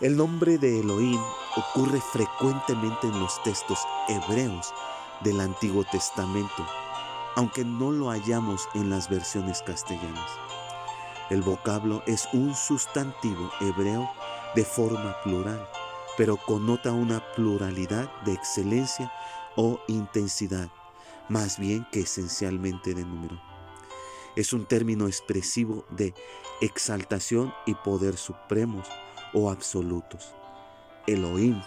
El 0.00 0.16
nombre 0.16 0.58
de 0.58 0.80
Elohim 0.80 1.20
ocurre 1.54 2.00
frecuentemente 2.00 3.06
en 3.06 3.20
los 3.20 3.40
textos 3.44 3.78
hebreos 4.08 4.74
del 5.20 5.40
Antiguo 5.40 5.84
Testamento, 5.84 6.66
aunque 7.36 7.64
no 7.64 7.92
lo 7.92 8.10
hallamos 8.10 8.68
en 8.74 8.90
las 8.90 9.08
versiones 9.08 9.62
castellanas. 9.62 10.30
El 11.30 11.42
vocablo 11.42 12.02
es 12.08 12.26
un 12.32 12.56
sustantivo 12.56 13.52
hebreo 13.60 14.10
de 14.56 14.64
forma 14.64 15.16
plural, 15.22 15.64
pero 16.16 16.38
connota 16.38 16.90
una 16.90 17.22
pluralidad 17.36 18.10
de 18.24 18.32
excelencia 18.32 19.12
o 19.54 19.78
intensidad, 19.86 20.70
más 21.28 21.56
bien 21.56 21.86
que 21.92 22.00
esencialmente 22.00 22.94
de 22.94 23.04
número. 23.04 23.40
Es 24.34 24.52
un 24.52 24.66
término 24.66 25.06
expresivo 25.06 25.84
de 25.90 26.14
exaltación 26.60 27.54
y 27.64 27.74
poder 27.74 28.16
supremos 28.16 28.88
o 29.34 29.50
absolutos. 29.50 30.34
Elohim, 31.06 31.60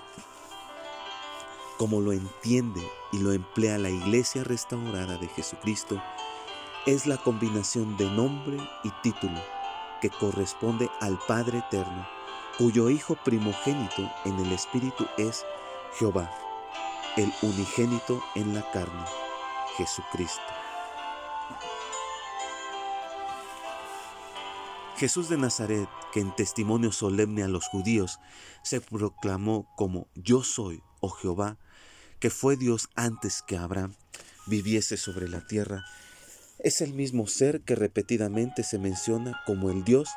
como 1.77 2.01
lo 2.01 2.11
entiende 2.11 2.81
y 3.11 3.19
lo 3.19 3.33
emplea 3.33 3.77
la 3.77 3.89
iglesia 3.89 4.43
restaurada 4.43 5.17
de 5.17 5.27
Jesucristo, 5.27 6.01
es 6.87 7.05
la 7.05 7.17
combinación 7.17 7.97
de 7.97 8.09
nombre 8.09 8.57
y 8.83 8.89
título 9.03 9.39
que 10.01 10.09
corresponde 10.09 10.89
al 11.01 11.19
Padre 11.27 11.59
Eterno, 11.59 12.07
cuyo 12.57 12.89
Hijo 12.89 13.15
primogénito 13.23 14.09
en 14.25 14.39
el 14.39 14.51
Espíritu 14.51 15.05
es 15.17 15.45
Jehová, 15.97 16.31
el 17.17 17.31
unigénito 17.41 18.21
en 18.35 18.53
la 18.53 18.69
carne, 18.71 19.05
Jesucristo. 19.77 20.56
Jesús 24.97 25.29
de 25.29 25.37
Nazaret, 25.37 25.87
que 26.11 26.19
en 26.19 26.35
testimonio 26.35 26.91
solemne 26.91 27.43
a 27.43 27.47
los 27.47 27.67
judíos 27.67 28.19
se 28.63 28.81
proclamó 28.81 29.71
como 29.75 30.07
yo 30.15 30.41
soy, 30.41 30.81
oh 31.01 31.09
Jehová, 31.09 31.59
que 32.19 32.31
fue 32.31 32.57
Dios 32.57 32.89
antes 32.95 33.43
que 33.43 33.57
Abraham 33.57 33.93
viviese 34.47 34.97
sobre 34.97 35.29
la 35.29 35.45
tierra, 35.45 35.85
es 36.57 36.81
el 36.81 36.93
mismo 36.93 37.27
ser 37.27 37.61
que 37.61 37.75
repetidamente 37.75 38.63
se 38.63 38.79
menciona 38.79 39.39
como 39.45 39.69
el 39.69 39.83
Dios 39.83 40.09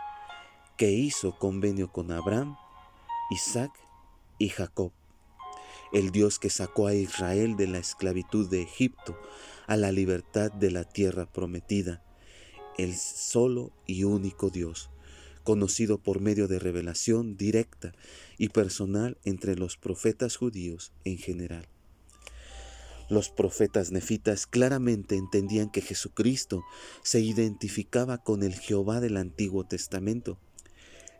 que 0.78 0.90
hizo 0.90 1.38
convenio 1.38 1.92
con 1.92 2.10
Abraham, 2.10 2.56
Isaac 3.30 3.72
y 4.38 4.48
Jacob, 4.48 4.92
el 5.92 6.10
Dios 6.10 6.38
que 6.38 6.48
sacó 6.48 6.86
a 6.86 6.94
Israel 6.94 7.58
de 7.58 7.66
la 7.66 7.76
esclavitud 7.76 8.48
de 8.48 8.62
Egipto 8.62 9.20
a 9.66 9.76
la 9.76 9.92
libertad 9.92 10.50
de 10.50 10.70
la 10.70 10.84
tierra 10.84 11.26
prometida, 11.26 12.02
el 12.82 12.96
solo 12.96 13.72
y 13.86 14.04
único 14.04 14.48
Dios, 14.48 14.90
conocido 15.44 15.98
por 15.98 16.20
medio 16.20 16.48
de 16.48 16.58
revelación 16.58 17.36
directa 17.36 17.92
y 18.38 18.48
personal 18.48 19.18
entre 19.24 19.54
los 19.54 19.76
profetas 19.76 20.36
judíos 20.36 20.92
en 21.04 21.18
general. 21.18 21.68
Los 23.10 23.28
profetas 23.28 23.90
nefitas 23.90 24.46
claramente 24.46 25.16
entendían 25.16 25.70
que 25.70 25.82
Jesucristo 25.82 26.62
se 27.02 27.20
identificaba 27.20 28.18
con 28.18 28.42
el 28.42 28.54
Jehová 28.54 29.00
del 29.00 29.16
Antiguo 29.16 29.64
Testamento, 29.64 30.38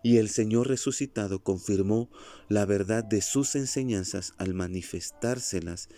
y 0.03 0.17
el 0.17 0.31
Señor 0.31 0.69
resucitado 0.69 1.43
confirmó 1.43 2.09
la 2.49 2.65
verdad 2.65 3.05
de 3.05 3.21
sus 3.21 3.55
enseñanzas 3.55 4.33
al 4.39 4.55
manifestárselas 4.55 5.91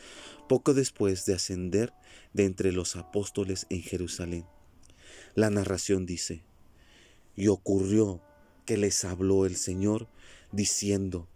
poco 0.48 0.74
después 0.74 1.24
de 1.24 1.34
ascender 1.34 1.92
de 2.32 2.46
entre 2.46 2.72
los 2.72 2.96
apóstoles 2.96 3.66
en 3.70 3.82
Jerusalén. 3.82 4.44
La 5.34 5.48
narración 5.48 6.04
dice, 6.04 6.42
y 7.36 7.48
ocurrió 7.48 8.20
que 8.66 8.76
les 8.76 9.04
habló 9.04 9.46
el 9.46 9.56
Señor 9.56 10.08
diciendo, 10.52 11.26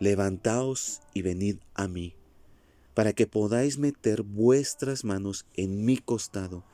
levantaos 0.00 1.00
y 1.14 1.22
venid 1.22 1.58
a 1.74 1.86
mí, 1.86 2.16
para 2.94 3.12
que 3.12 3.28
podáis 3.28 3.78
meter 3.78 4.22
vuestras 4.22 5.04
manos 5.04 5.46
en 5.54 5.84
mi 5.84 5.98
costado 5.98 6.64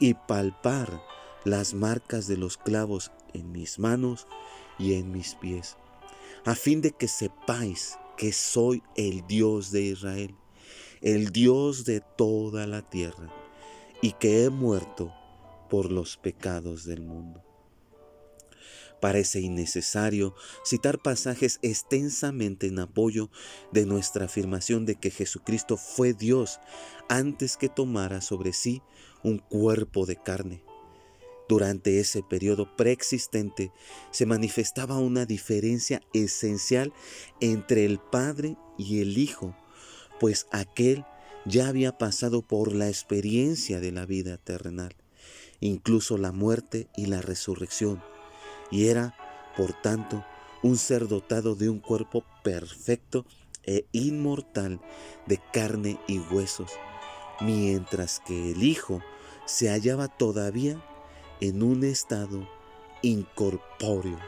y 0.00 0.14
palpar 0.14 1.00
las 1.44 1.72
marcas 1.72 2.26
de 2.26 2.36
los 2.36 2.58
clavos 2.58 3.12
en 3.32 3.52
mis 3.52 3.78
manos 3.78 4.26
y 4.80 4.94
en 4.94 5.12
mis 5.12 5.36
pies, 5.36 5.76
a 6.44 6.56
fin 6.56 6.80
de 6.80 6.90
que 6.90 7.06
sepáis 7.06 7.96
que 8.16 8.32
soy 8.32 8.82
el 8.96 9.24
Dios 9.28 9.70
de 9.70 9.82
Israel, 9.82 10.34
el 11.00 11.30
Dios 11.30 11.84
de 11.84 12.00
toda 12.00 12.66
la 12.66 12.82
tierra, 12.82 13.32
y 14.02 14.12
que 14.12 14.44
he 14.44 14.50
muerto 14.50 15.12
por 15.72 15.90
los 15.90 16.18
pecados 16.18 16.84
del 16.84 17.00
mundo. 17.00 17.42
Parece 19.00 19.40
innecesario 19.40 20.34
citar 20.66 21.00
pasajes 21.00 21.60
extensamente 21.62 22.66
en 22.66 22.78
apoyo 22.78 23.30
de 23.72 23.86
nuestra 23.86 24.26
afirmación 24.26 24.84
de 24.84 24.96
que 24.96 25.10
Jesucristo 25.10 25.78
fue 25.78 26.12
Dios 26.12 26.60
antes 27.08 27.56
que 27.56 27.70
tomara 27.70 28.20
sobre 28.20 28.52
sí 28.52 28.82
un 29.22 29.38
cuerpo 29.38 30.04
de 30.04 30.16
carne. 30.16 30.62
Durante 31.48 32.00
ese 32.00 32.22
periodo 32.22 32.76
preexistente 32.76 33.72
se 34.10 34.26
manifestaba 34.26 34.98
una 34.98 35.24
diferencia 35.24 36.02
esencial 36.12 36.92
entre 37.40 37.86
el 37.86 37.98
Padre 37.98 38.58
y 38.76 39.00
el 39.00 39.16
Hijo, 39.16 39.56
pues 40.20 40.46
aquel 40.50 41.06
ya 41.46 41.68
había 41.68 41.96
pasado 41.96 42.42
por 42.42 42.74
la 42.74 42.88
experiencia 42.88 43.80
de 43.80 43.90
la 43.90 44.04
vida 44.04 44.36
terrenal, 44.36 44.94
incluso 45.62 46.18
la 46.18 46.32
muerte 46.32 46.88
y 46.96 47.06
la 47.06 47.22
resurrección 47.22 48.02
y 48.72 48.88
era, 48.88 49.14
por 49.56 49.74
tanto, 49.74 50.24
un 50.62 50.76
ser 50.76 51.06
dotado 51.06 51.54
de 51.54 51.68
un 51.68 51.78
cuerpo 51.78 52.24
perfecto 52.42 53.26
e 53.64 53.86
inmortal 53.92 54.80
de 55.26 55.38
carne 55.52 56.00
y 56.08 56.18
huesos, 56.18 56.72
mientras 57.40 58.20
que 58.20 58.52
el 58.52 58.62
Hijo 58.62 59.00
se 59.44 59.68
hallaba 59.68 60.08
todavía 60.08 60.82
en 61.40 61.62
un 61.62 61.84
estado 61.84 62.48
incorpóreo. 63.02 64.18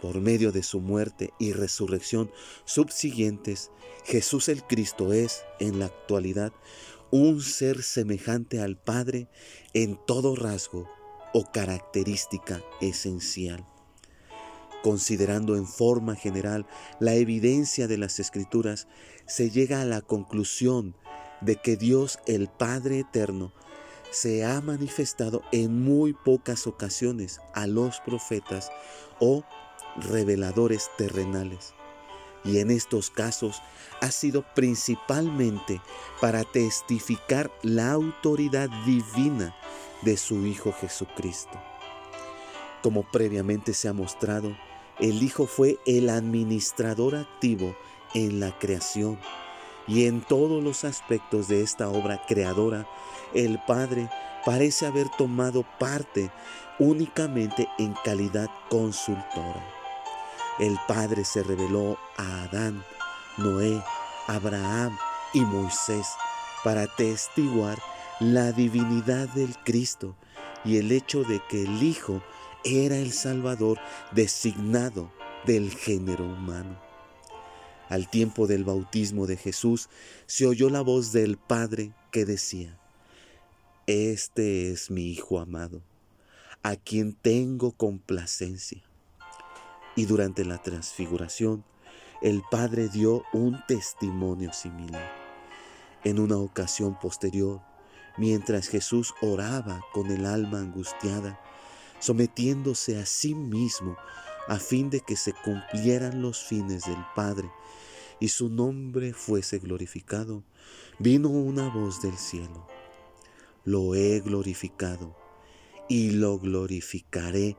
Por 0.00 0.20
medio 0.20 0.52
de 0.52 0.62
su 0.62 0.80
muerte 0.80 1.32
y 1.38 1.52
resurrección 1.52 2.30
subsiguientes, 2.66 3.70
Jesús 4.04 4.50
el 4.50 4.62
Cristo 4.64 5.14
es, 5.14 5.44
en 5.60 5.78
la 5.78 5.86
actualidad, 5.86 6.52
un 7.10 7.40
ser 7.40 7.82
semejante 7.82 8.60
al 8.60 8.76
Padre 8.76 9.28
en 9.72 9.98
todo 10.06 10.34
rasgo 10.36 10.88
o 11.32 11.44
característica 11.50 12.62
esencial. 12.80 13.66
Considerando 14.82 15.56
en 15.56 15.66
forma 15.66 16.14
general 16.14 16.66
la 17.00 17.14
evidencia 17.14 17.88
de 17.88 17.98
las 17.98 18.20
escrituras, 18.20 18.86
se 19.26 19.50
llega 19.50 19.80
a 19.80 19.86
la 19.86 20.02
conclusión 20.02 20.94
de 21.40 21.56
que 21.56 21.76
Dios 21.76 22.18
el 22.26 22.48
Padre 22.48 23.00
Eterno 23.00 23.52
se 24.10 24.44
ha 24.44 24.60
manifestado 24.60 25.42
en 25.50 25.82
muy 25.82 26.12
pocas 26.12 26.66
ocasiones 26.66 27.40
a 27.52 27.66
los 27.66 28.00
profetas 28.00 28.70
o 29.18 29.44
reveladores 29.96 30.88
terrenales. 30.96 31.73
Y 32.44 32.58
en 32.58 32.70
estos 32.70 33.10
casos 33.10 33.62
ha 34.00 34.10
sido 34.10 34.44
principalmente 34.54 35.80
para 36.20 36.44
testificar 36.44 37.50
la 37.62 37.92
autoridad 37.92 38.68
divina 38.84 39.54
de 40.02 40.16
su 40.16 40.46
Hijo 40.46 40.72
Jesucristo. 40.72 41.58
Como 42.82 43.02
previamente 43.10 43.72
se 43.72 43.88
ha 43.88 43.94
mostrado, 43.94 44.54
el 45.00 45.22
Hijo 45.22 45.46
fue 45.46 45.78
el 45.86 46.10
administrador 46.10 47.16
activo 47.16 47.74
en 48.14 48.40
la 48.40 48.56
creación 48.58 49.18
y 49.86 50.06
en 50.06 50.20
todos 50.20 50.62
los 50.62 50.84
aspectos 50.84 51.48
de 51.48 51.62
esta 51.62 51.88
obra 51.88 52.22
creadora, 52.26 52.86
el 53.34 53.58
Padre 53.66 54.08
parece 54.44 54.86
haber 54.86 55.08
tomado 55.10 55.64
parte 55.78 56.30
únicamente 56.78 57.68
en 57.78 57.94
calidad 58.04 58.48
consultora. 58.70 59.73
El 60.58 60.78
Padre 60.86 61.24
se 61.24 61.42
reveló 61.42 61.98
a 62.16 62.44
Adán, 62.44 62.84
Noé, 63.38 63.82
Abraham 64.28 64.96
y 65.32 65.40
Moisés 65.40 66.06
para 66.62 66.86
testiguar 66.86 67.76
la 68.20 68.52
divinidad 68.52 69.28
del 69.30 69.56
Cristo 69.64 70.14
y 70.64 70.76
el 70.76 70.92
hecho 70.92 71.24
de 71.24 71.42
que 71.48 71.64
el 71.64 71.82
Hijo 71.82 72.22
era 72.62 72.96
el 72.96 73.12
Salvador 73.12 73.80
designado 74.12 75.12
del 75.44 75.72
género 75.72 76.24
humano. 76.24 76.80
Al 77.88 78.08
tiempo 78.08 78.46
del 78.46 78.62
bautismo 78.62 79.26
de 79.26 79.36
Jesús 79.36 79.88
se 80.26 80.46
oyó 80.46 80.70
la 80.70 80.82
voz 80.82 81.10
del 81.10 81.36
Padre 81.36 81.92
que 82.12 82.24
decía, 82.24 82.78
Este 83.88 84.70
es 84.70 84.88
mi 84.88 85.10
Hijo 85.10 85.40
amado, 85.40 85.82
a 86.62 86.76
quien 86.76 87.12
tengo 87.12 87.72
complacencia. 87.72 88.82
Y 89.96 90.06
durante 90.06 90.44
la 90.44 90.60
transfiguración, 90.62 91.64
el 92.20 92.42
Padre 92.50 92.88
dio 92.88 93.22
un 93.32 93.60
testimonio 93.66 94.52
similar. 94.52 95.12
En 96.04 96.18
una 96.18 96.36
ocasión 96.36 96.98
posterior, 96.98 97.60
mientras 98.16 98.68
Jesús 98.68 99.14
oraba 99.20 99.84
con 99.92 100.10
el 100.10 100.26
alma 100.26 100.60
angustiada, 100.60 101.40
sometiéndose 101.98 102.98
a 102.98 103.06
sí 103.06 103.34
mismo 103.34 103.96
a 104.48 104.58
fin 104.58 104.90
de 104.90 105.00
que 105.00 105.16
se 105.16 105.32
cumplieran 105.32 106.22
los 106.22 106.42
fines 106.44 106.84
del 106.84 107.02
Padre 107.14 107.50
y 108.20 108.28
su 108.28 108.48
nombre 108.48 109.12
fuese 109.12 109.58
glorificado, 109.58 110.44
vino 110.98 111.28
una 111.28 111.68
voz 111.68 112.02
del 112.02 112.16
cielo. 112.16 112.66
Lo 113.64 113.94
he 113.94 114.20
glorificado 114.20 115.16
y 115.88 116.10
lo 116.10 116.38
glorificaré 116.38 117.56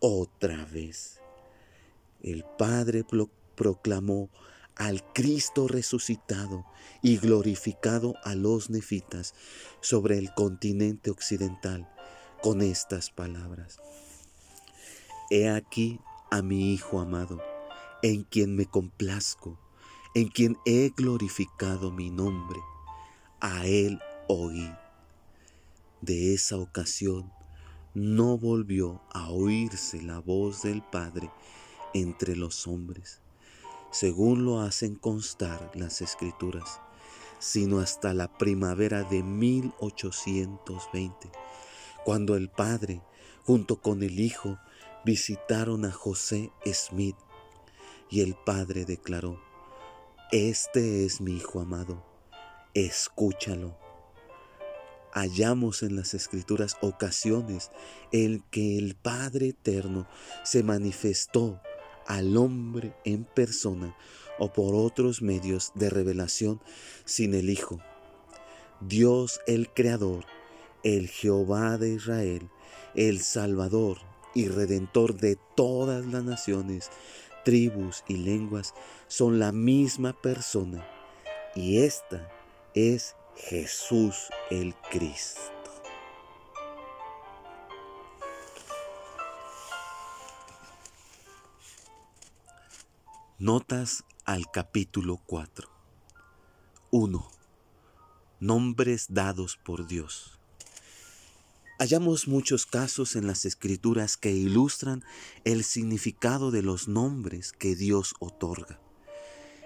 otra 0.00 0.64
vez. 0.66 1.20
El 2.24 2.42
Padre 2.56 3.04
proclamó 3.54 4.30
al 4.76 5.04
Cristo 5.12 5.68
resucitado 5.68 6.64
y 7.02 7.18
glorificado 7.18 8.14
a 8.24 8.34
los 8.34 8.70
nefitas 8.70 9.34
sobre 9.82 10.16
el 10.16 10.32
continente 10.32 11.10
occidental 11.10 11.86
con 12.42 12.62
estas 12.62 13.10
palabras. 13.10 13.78
He 15.30 15.50
aquí 15.50 16.00
a 16.30 16.40
mi 16.40 16.72
Hijo 16.72 16.98
amado, 16.98 17.42
en 18.02 18.22
quien 18.24 18.56
me 18.56 18.64
complazco, 18.64 19.60
en 20.14 20.28
quien 20.28 20.56
he 20.64 20.92
glorificado 20.96 21.90
mi 21.90 22.08
nombre, 22.08 22.58
a 23.40 23.66
Él 23.66 24.00
oí. 24.28 24.72
De 26.00 26.32
esa 26.32 26.56
ocasión 26.56 27.30
no 27.92 28.38
volvió 28.38 29.02
a 29.12 29.28
oírse 29.28 30.00
la 30.00 30.20
voz 30.20 30.62
del 30.62 30.82
Padre 30.82 31.30
entre 31.94 32.36
los 32.36 32.66
hombres 32.66 33.22
según 33.94 34.44
lo 34.44 34.60
hacen 34.60 34.96
constar 34.96 35.70
las 35.74 36.02
escrituras, 36.02 36.80
sino 37.38 37.78
hasta 37.78 38.12
la 38.12 38.36
primavera 38.36 39.04
de 39.04 39.22
1820, 39.22 41.30
cuando 42.04 42.34
el 42.34 42.50
padre, 42.50 43.02
junto 43.44 43.80
con 43.80 44.02
el 44.02 44.18
hijo, 44.18 44.58
visitaron 45.04 45.84
a 45.84 45.92
José 45.92 46.50
Smith 46.66 47.14
y 48.10 48.22
el 48.22 48.34
padre 48.34 48.84
declaró, 48.84 49.40
Este 50.32 51.04
es 51.04 51.20
mi 51.20 51.36
hijo 51.36 51.60
amado, 51.60 52.04
escúchalo. 52.74 53.78
Hallamos 55.12 55.84
en 55.84 55.94
las 55.94 56.14
escrituras 56.14 56.76
ocasiones 56.80 57.70
en 58.10 58.40
que 58.50 58.76
el 58.76 58.96
Padre 58.96 59.50
Eterno 59.50 60.08
se 60.42 60.64
manifestó 60.64 61.60
al 62.06 62.36
hombre 62.36 62.94
en 63.04 63.24
persona 63.24 63.96
o 64.38 64.52
por 64.52 64.74
otros 64.74 65.22
medios 65.22 65.72
de 65.74 65.90
revelación 65.90 66.60
sin 67.04 67.34
el 67.34 67.50
Hijo. 67.50 67.80
Dios 68.80 69.40
el 69.46 69.70
Creador, 69.72 70.24
el 70.82 71.08
Jehová 71.08 71.78
de 71.78 71.94
Israel, 71.94 72.50
el 72.94 73.20
Salvador 73.20 73.98
y 74.34 74.48
Redentor 74.48 75.16
de 75.16 75.38
todas 75.54 76.04
las 76.06 76.24
naciones, 76.24 76.90
tribus 77.44 78.04
y 78.08 78.16
lenguas, 78.16 78.74
son 79.06 79.38
la 79.38 79.52
misma 79.52 80.12
persona. 80.20 80.86
Y 81.54 81.78
esta 81.78 82.28
es 82.74 83.14
Jesús 83.36 84.28
el 84.50 84.74
Cristo. 84.90 85.63
Notas 93.40 94.04
al 94.24 94.48
capítulo 94.52 95.16
4. 95.26 95.68
1. 96.92 97.30
Nombres 98.38 99.06
dados 99.08 99.56
por 99.56 99.88
Dios. 99.88 100.38
Hallamos 101.80 102.28
muchos 102.28 102.64
casos 102.64 103.16
en 103.16 103.26
las 103.26 103.44
escrituras 103.44 104.16
que 104.16 104.30
ilustran 104.30 105.02
el 105.42 105.64
significado 105.64 106.52
de 106.52 106.62
los 106.62 106.86
nombres 106.86 107.50
que 107.50 107.74
Dios 107.74 108.14
otorga. 108.20 108.78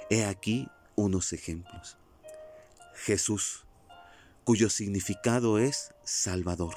He 0.09 0.25
aquí 0.25 0.69
unos 0.97 1.35
ejemplos. 1.35 1.99
Jesús, 2.95 3.67
cuyo 4.45 4.71
significado 4.71 5.59
es 5.59 5.93
Salvador. 6.05 6.75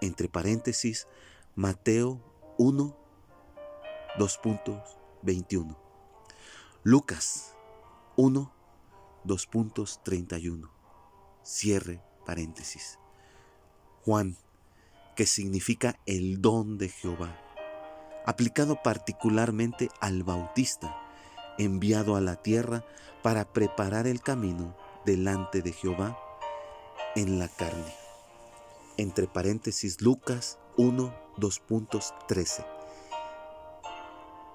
Entre 0.00 0.30
paréntesis, 0.30 1.06
Mateo 1.54 2.24
1, 2.56 2.96
2.21. 5.24 5.76
Lucas 6.82 7.54
1, 8.16 8.52
2.31. 9.24 10.70
Cierre 11.42 12.02
paréntesis. 12.26 12.98
Juan, 14.04 14.36
que 15.16 15.26
significa 15.26 15.98
el 16.06 16.42
don 16.42 16.78
de 16.78 16.88
Jehová, 16.88 17.38
aplicado 18.26 18.82
particularmente 18.82 19.88
al 20.00 20.24
Bautista, 20.24 20.96
enviado 21.58 22.16
a 22.16 22.20
la 22.20 22.36
tierra 22.36 22.84
para 23.22 23.52
preparar 23.52 24.06
el 24.06 24.20
camino 24.20 24.76
delante 25.06 25.62
de 25.62 25.72
Jehová 25.72 26.18
en 27.14 27.38
la 27.38 27.48
carne. 27.48 27.94
Entre 28.96 29.26
paréntesis 29.26 30.00
Lucas 30.00 30.58
1, 30.76 31.14
2.13. 31.38 32.73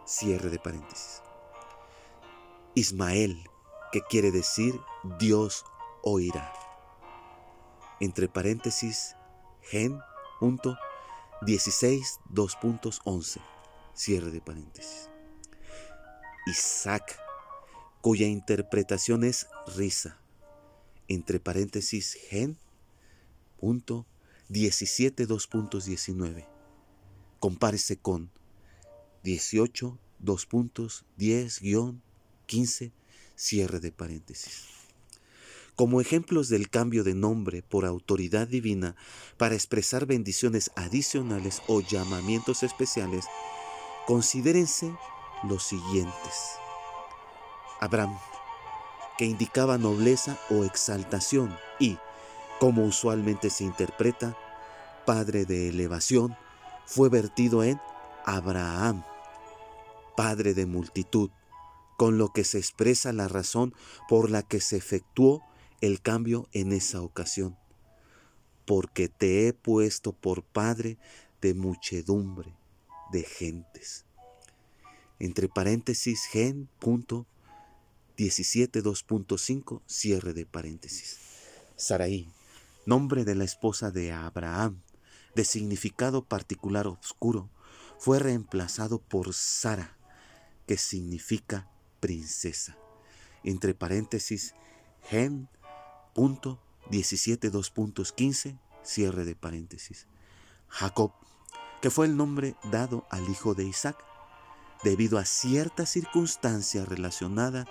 Cierre 0.09 0.49
de 0.49 0.57
paréntesis. 0.57 1.21
Ismael, 2.73 3.47
que 3.91 4.01
quiere 4.01 4.31
decir 4.31 4.73
Dios 5.19 5.65
oirá. 6.01 6.51
Entre 7.99 8.27
paréntesis 8.27 9.15
Gen, 9.61 9.99
punto 10.39 10.79
16, 11.45 12.21
2.11. 12.33 13.39
Cierre 13.93 14.31
de 14.31 14.41
paréntesis. 14.41 15.11
Isaac, 16.47 17.19
cuya 18.01 18.25
interpretación 18.25 19.23
es 19.23 19.47
risa. 19.77 20.19
Entre 21.07 21.39
paréntesis 21.39 22.17
Gen, 22.31 22.57
punto 23.59 24.07
17, 24.47 25.27
2.19. 25.27 26.47
Compárese 27.39 27.97
con 27.97 28.31
18, 29.23 29.97
2 30.19 30.45
puntos, 30.45 31.05
10, 31.17 31.61
guion, 31.61 32.01
15, 32.45 32.91
cierre 33.35 33.79
de 33.79 33.91
paréntesis. 33.91 34.65
Como 35.75 36.01
ejemplos 36.01 36.49
del 36.49 36.69
cambio 36.69 37.03
de 37.03 37.15
nombre 37.15 37.61
por 37.63 37.85
autoridad 37.85 38.47
divina 38.47 38.95
para 39.37 39.55
expresar 39.55 40.05
bendiciones 40.05 40.71
adicionales 40.75 41.61
o 41.67 41.79
llamamientos 41.81 42.63
especiales, 42.63 43.25
considérense 44.05 44.93
los 45.43 45.63
siguientes. 45.63 46.57
Abraham, 47.79 48.17
que 49.17 49.25
indicaba 49.25 49.77
nobleza 49.77 50.37
o 50.49 50.65
exaltación 50.65 51.57
y, 51.79 51.97
como 52.59 52.83
usualmente 52.83 53.49
se 53.49 53.63
interpreta, 53.63 54.37
padre 55.05 55.45
de 55.45 55.69
elevación, 55.69 56.35
fue 56.85 57.07
vertido 57.07 57.63
en 57.63 57.79
Abraham, 58.25 59.03
padre 60.19 60.53
de 60.53 60.65
multitud, 60.65 61.29
con 61.97 62.17
lo 62.17 62.33
que 62.33 62.43
se 62.43 62.57
expresa 62.57 63.13
la 63.13 63.29
razón 63.29 63.73
por 64.09 64.29
la 64.29 64.43
que 64.43 64.59
se 64.59 64.75
efectuó 64.75 65.41
el 65.79 66.01
cambio 66.01 66.49
en 66.51 66.73
esa 66.73 67.01
ocasión. 67.01 67.57
Porque 68.65 69.07
te 69.07 69.47
he 69.47 69.53
puesto 69.53 70.11
por 70.11 70.43
padre 70.43 70.97
de 71.39 71.53
muchedumbre 71.53 72.53
de 73.13 73.23
gentes. 73.23 74.03
Entre 75.19 75.47
paréntesis, 75.47 76.25
gen, 76.25 76.67
punto, 76.79 77.25
17, 78.17 78.83
2.5, 78.83 79.81
cierre 79.85 80.33
de 80.33 80.45
paréntesis. 80.45 81.17
Saraí, 81.77 82.27
nombre 82.85 83.23
de 83.23 83.35
la 83.35 83.45
esposa 83.45 83.89
de 83.89 84.11
Abraham, 84.11 84.81
de 85.33 85.45
significado 85.45 86.25
particular 86.25 86.87
oscuro, 86.87 87.49
fue 87.99 88.19
reemplazado 88.19 88.99
por 88.99 89.33
Sara, 89.33 89.95
que 90.69 90.77
significa 90.77 91.67
princesa. 91.99 92.77
Entre 93.43 93.73
paréntesis, 93.73 94.53
gen, 95.09 95.49
punto, 96.13 96.61
17, 96.91 97.51
2.15, 97.51 98.59
cierre 98.83 99.25
de 99.25 99.33
paréntesis. 99.33 100.05
Jacob, 100.67 101.11
que 101.81 101.89
fue 101.89 102.05
el 102.05 102.15
nombre 102.15 102.55
dado 102.65 103.07
al 103.09 103.27
hijo 103.29 103.55
de 103.55 103.63
Isaac, 103.65 103.97
debido 104.83 105.17
a 105.17 105.25
cierta 105.25 105.87
circunstancia 105.87 106.85
relacionada 106.85 107.65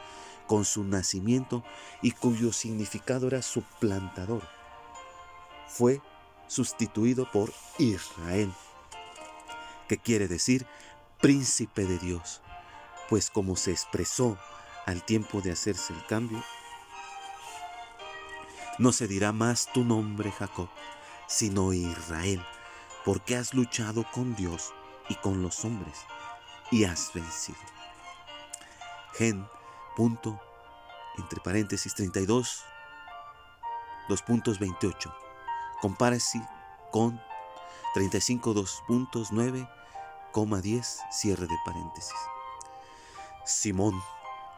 con 0.48 0.64
su 0.64 0.82
nacimiento 0.82 1.62
y 2.02 2.10
cuyo 2.10 2.52
significado 2.52 3.28
era 3.28 3.42
suplantador. 3.42 4.42
Fue 5.68 6.02
sustituido 6.48 7.30
por 7.30 7.52
Israel 7.78 8.52
que 9.88 9.98
quiere 9.98 10.26
decir 10.26 10.66
príncipe 11.20 11.84
de 11.84 11.98
Dios, 11.98 12.42
pues 13.08 13.30
como 13.30 13.56
se 13.56 13.72
expresó 13.72 14.38
al 14.86 15.02
tiempo 15.04 15.40
de 15.40 15.52
hacerse 15.52 15.92
el 15.92 16.04
cambio, 16.06 16.42
no 18.78 18.92
se 18.92 19.08
dirá 19.08 19.32
más 19.32 19.70
tu 19.72 19.84
nombre 19.84 20.30
Jacob, 20.30 20.68
sino 21.26 21.72
Israel, 21.72 22.44
porque 23.04 23.36
has 23.36 23.54
luchado 23.54 24.04
con 24.12 24.34
Dios 24.36 24.72
y 25.08 25.14
con 25.16 25.42
los 25.42 25.64
hombres 25.64 25.98
y 26.70 26.84
has 26.84 27.12
vencido. 27.12 27.58
Gen, 29.14 29.48
punto, 29.96 30.40
entre 31.16 31.40
paréntesis 31.40 31.94
32, 31.94 32.64
dos 34.08 34.22
puntos 34.22 34.58
28. 34.58 35.14
Compárese 35.80 36.40
con 36.92 37.20
35 37.94 38.54
2.9 38.54 39.68
10, 40.62 41.00
cierre 41.10 41.46
de 41.46 41.56
paréntesis. 41.64 42.14
Simón, 43.48 44.00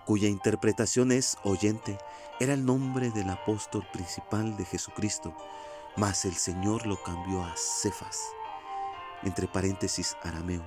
cuya 0.05 0.29
interpretación 0.29 1.13
es 1.13 1.39
oyente, 1.45 1.97
era 2.41 2.55
el 2.55 2.65
nombre 2.65 3.11
del 3.11 3.31
apóstol 3.31 3.87
principal 3.93 4.57
de 4.57 4.65
Jesucristo, 4.65 5.35
mas 5.97 6.25
el 6.25 6.35
Señor 6.35 6.87
lo 6.87 7.01
cambió 7.03 7.45
a 7.45 7.55
Cefas, 7.57 8.19
entre 9.23 9.47
paréntesis 9.47 10.17
arameo, 10.23 10.65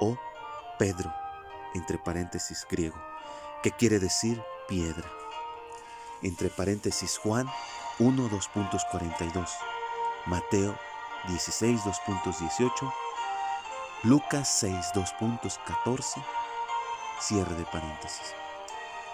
o 0.00 0.18
Pedro, 0.78 1.14
entre 1.74 1.98
paréntesis 1.98 2.66
griego, 2.68 3.00
que 3.62 3.70
quiere 3.70 4.00
decir 4.00 4.42
piedra. 4.68 5.08
Entre 6.22 6.50
paréntesis 6.50 7.18
Juan 7.18 7.48
1, 8.00 8.30
2.42, 8.30 9.48
Mateo 10.26 10.76
16, 11.28 11.80
2.18, 11.82 12.92
Lucas 14.04 14.48
6, 14.58 14.74
2.14, 14.94 16.24
cierre 17.20 17.54
de 17.54 17.64
paréntesis. 17.64 18.34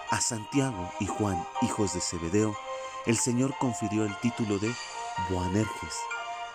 A 0.09 0.21
Santiago 0.21 0.89
y 0.99 1.05
Juan, 1.05 1.45
hijos 1.61 1.93
de 1.93 2.01
Zebedeo, 2.01 2.55
el 3.05 3.17
Señor 3.17 3.55
confirió 3.57 4.05
el 4.05 4.17
título 4.19 4.57
de 4.59 4.73
Boanerges, 5.29 5.95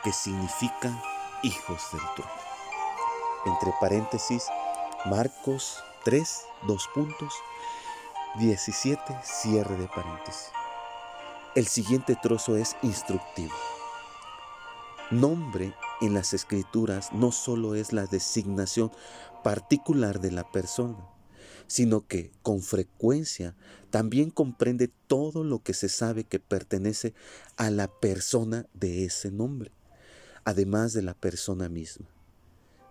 que 0.02 0.12
significa 0.12 1.02
hijos 1.42 1.82
del 1.92 2.02
trono. 2.16 2.32
Entre 3.44 3.72
paréntesis, 3.80 4.46
Marcos 5.04 5.82
3, 6.04 6.44
2 6.66 6.88
puntos, 6.94 7.34
17, 8.38 9.18
cierre 9.22 9.76
de 9.76 9.88
paréntesis. 9.88 10.50
El 11.54 11.66
siguiente 11.66 12.16
trozo 12.16 12.56
es 12.56 12.76
instructivo. 12.82 13.54
Nombre 15.10 15.74
en 16.00 16.14
las 16.14 16.32
escrituras 16.32 17.12
no 17.12 17.32
solo 17.32 17.74
es 17.74 17.92
la 17.92 18.06
designación 18.06 18.90
particular 19.42 20.20
de 20.20 20.30
la 20.30 20.44
persona, 20.44 20.96
sino 21.66 22.06
que 22.06 22.30
con 22.42 22.62
frecuencia 22.62 23.56
también 23.90 24.30
comprende 24.30 24.90
todo 25.06 25.44
lo 25.44 25.62
que 25.62 25.74
se 25.74 25.88
sabe 25.88 26.24
que 26.24 26.40
pertenece 26.40 27.14
a 27.56 27.70
la 27.70 27.88
persona 27.88 28.66
de 28.74 29.04
ese 29.04 29.30
nombre, 29.30 29.70
además 30.44 30.92
de 30.92 31.02
la 31.02 31.14
persona 31.14 31.68
misma. 31.68 32.06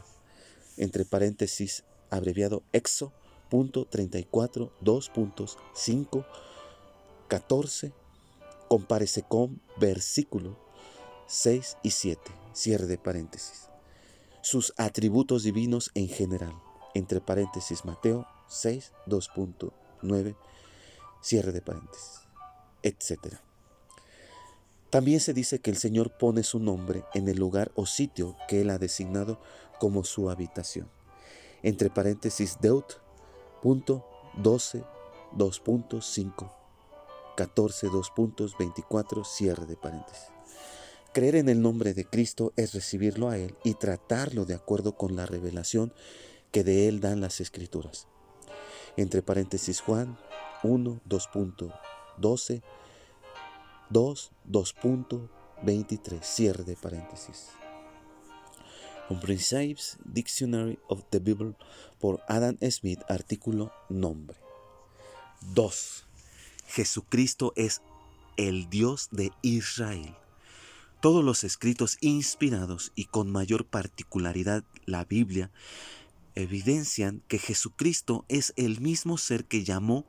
entre 0.77 1.05
paréntesis 1.05 1.85
abreviado 2.11 2.63
exo, 2.73 3.13
punto 3.55 3.85
34, 3.85 4.73
2.5, 4.83 6.27
14, 7.29 7.93
compárese 8.67 9.23
con 9.23 9.61
versículo 9.77 10.59
6 11.29 11.77
y 11.85 11.91
7, 11.93 12.21
cierre 12.53 12.87
de 12.87 12.99
paréntesis. 12.99 13.69
Sus 14.43 14.75
atributos 14.77 15.45
divinos 15.45 15.93
en 15.95 16.09
general, 16.09 16.53
entre 16.95 17.21
paréntesis 17.21 17.85
Mateo 17.85 18.27
6, 18.49 18.91
2.9, 19.07 20.35
cierre 21.21 21.53
de 21.53 21.63
paréntesis, 21.63 22.23
etcétera. 22.83 23.41
También 24.91 25.21
se 25.21 25.33
dice 25.33 25.61
que 25.61 25.71
el 25.71 25.77
Señor 25.77 26.11
pone 26.19 26.43
su 26.43 26.59
nombre 26.59 27.05
en 27.15 27.29
el 27.29 27.39
lugar 27.39 27.71
o 27.77 27.87
sitio 27.87 28.37
que 28.49 28.63
Él 28.63 28.71
ha 28.71 28.79
designado 28.79 29.41
como 29.79 30.03
su 30.03 30.29
habitación. 30.29 30.91
Entre 31.63 31.89
paréntesis 31.89 32.59
Deut, 32.61 33.04
punto 33.65 34.05
12, 34.37 34.85
2.5, 35.39 36.53
14, 37.35 37.87
2.24, 37.89 39.25
cierre 39.25 39.65
de 39.65 39.77
paréntesis. 39.77 40.27
Creer 41.15 41.37
en 41.37 41.49
el 41.49 41.63
nombre 41.63 41.95
de 41.95 42.05
Cristo 42.05 42.53
es 42.57 42.75
recibirlo 42.75 43.31
a 43.31 43.39
Él 43.39 43.57
y 43.65 43.73
tratarlo 43.73 44.45
de 44.45 44.53
acuerdo 44.53 44.99
con 44.99 45.17
la 45.17 45.25
revelación 45.25 45.95
que 46.53 46.63
de 46.63 46.89
Él 46.89 47.01
dan 47.01 47.23
las 47.23 47.41
Escrituras. 47.41 48.07
Entre 48.99 49.23
paréntesis 49.23 49.81
Juan 49.81 50.19
1, 50.63 51.01
2.12, 51.09 52.63
2, 53.89 54.31
2.23, 54.47 56.23
cierre 56.23 56.65
de 56.65 56.77
paréntesis. 56.77 57.49
Comprehensive 59.09 59.81
Dictionary 60.05 60.79
of 60.89 61.03
the 61.11 61.19
Bible 61.19 61.55
por 62.01 62.23
Adam 62.29 62.57
Smith, 62.71 63.01
artículo 63.09 63.73
nombre. 63.89 64.37
2. 65.55 66.07
Jesucristo 66.69 67.53
es 67.57 67.83
el 68.37 68.71
Dios 68.71 69.09
de 69.11 69.31
Israel. 69.43 70.15
Todos 71.01 71.23
los 71.23 71.45
escritos 71.45 71.99
inspirados 72.01 72.93
y 72.95 73.05
con 73.05 73.31
mayor 73.31 73.67
particularidad 73.67 74.65
la 74.87 75.05
Biblia 75.05 75.51
evidencian 76.35 77.23
que 77.29 77.39
Jesucristo 77.39 78.25
es 78.29 78.55
el 78.57 78.81
mismo 78.81 79.19
ser 79.19 79.45
que 79.45 79.65
llamó 79.65 80.07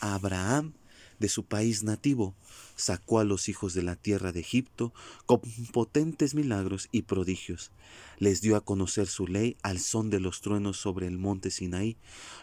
a 0.00 0.14
Abraham 0.14 0.74
de 1.22 1.28
su 1.28 1.44
país 1.44 1.84
nativo, 1.84 2.34
sacó 2.76 3.20
a 3.20 3.24
los 3.24 3.48
hijos 3.48 3.72
de 3.74 3.82
la 3.82 3.96
tierra 3.96 4.32
de 4.32 4.40
Egipto 4.40 4.92
con 5.24 5.40
potentes 5.72 6.34
milagros 6.34 6.88
y 6.90 7.02
prodigios, 7.02 7.70
les 8.18 8.40
dio 8.42 8.56
a 8.56 8.60
conocer 8.60 9.06
su 9.06 9.26
ley 9.26 9.56
al 9.62 9.78
son 9.78 10.10
de 10.10 10.18
los 10.20 10.40
truenos 10.40 10.78
sobre 10.78 11.06
el 11.06 11.18
monte 11.18 11.50
Sinaí, 11.50 11.96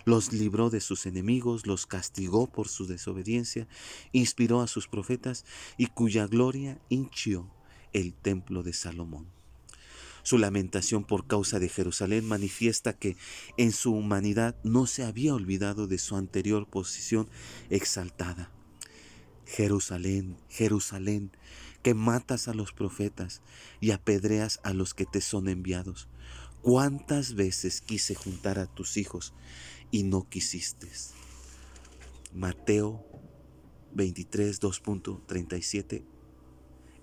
los 0.05 0.31
libró 0.31 0.69
de 0.69 0.79
sus 0.79 1.05
enemigos, 1.05 1.67
los 1.67 1.85
castigó 1.85 2.47
por 2.47 2.69
su 2.69 2.87
desobediencia, 2.87 3.67
inspiró 4.13 4.61
a 4.61 4.67
sus 4.67 4.87
profetas 4.87 5.45
y 5.77 5.87
cuya 5.87 6.25
gloria 6.25 6.79
hinchió 6.87 7.51
el 7.91 8.13
templo 8.13 8.63
de 8.63 8.71
Salomón. 8.71 9.27
Su 10.23 10.37
lamentación 10.37 11.03
por 11.03 11.27
causa 11.27 11.59
de 11.59 11.69
Jerusalén 11.69 12.25
manifiesta 12.25 12.93
que 12.93 13.17
en 13.57 13.71
su 13.71 13.93
humanidad 13.93 14.55
no 14.63 14.85
se 14.85 15.03
había 15.03 15.33
olvidado 15.33 15.87
de 15.87 15.97
su 15.97 16.15
anterior 16.15 16.67
posición 16.67 17.29
exaltada. 17.69 18.51
Jerusalén, 19.49 20.37
Jerusalén, 20.47 21.31
que 21.81 21.95
matas 21.95 22.47
a 22.47 22.53
los 22.53 22.71
profetas 22.71 23.41
y 23.79 23.91
apedreas 23.91 24.59
a 24.63 24.73
los 24.73 24.93
que 24.93 25.05
te 25.05 25.21
son 25.21 25.49
enviados. 25.49 26.07
¿Cuántas 26.61 27.33
veces 27.33 27.81
quise 27.81 28.13
juntar 28.13 28.59
a 28.59 28.67
tus 28.67 28.95
hijos 28.97 29.33
y 29.89 30.03
no 30.03 30.29
quisiste? 30.29 30.91
Mateo 32.31 33.03
23, 33.93 34.61
2.37, 34.61 36.03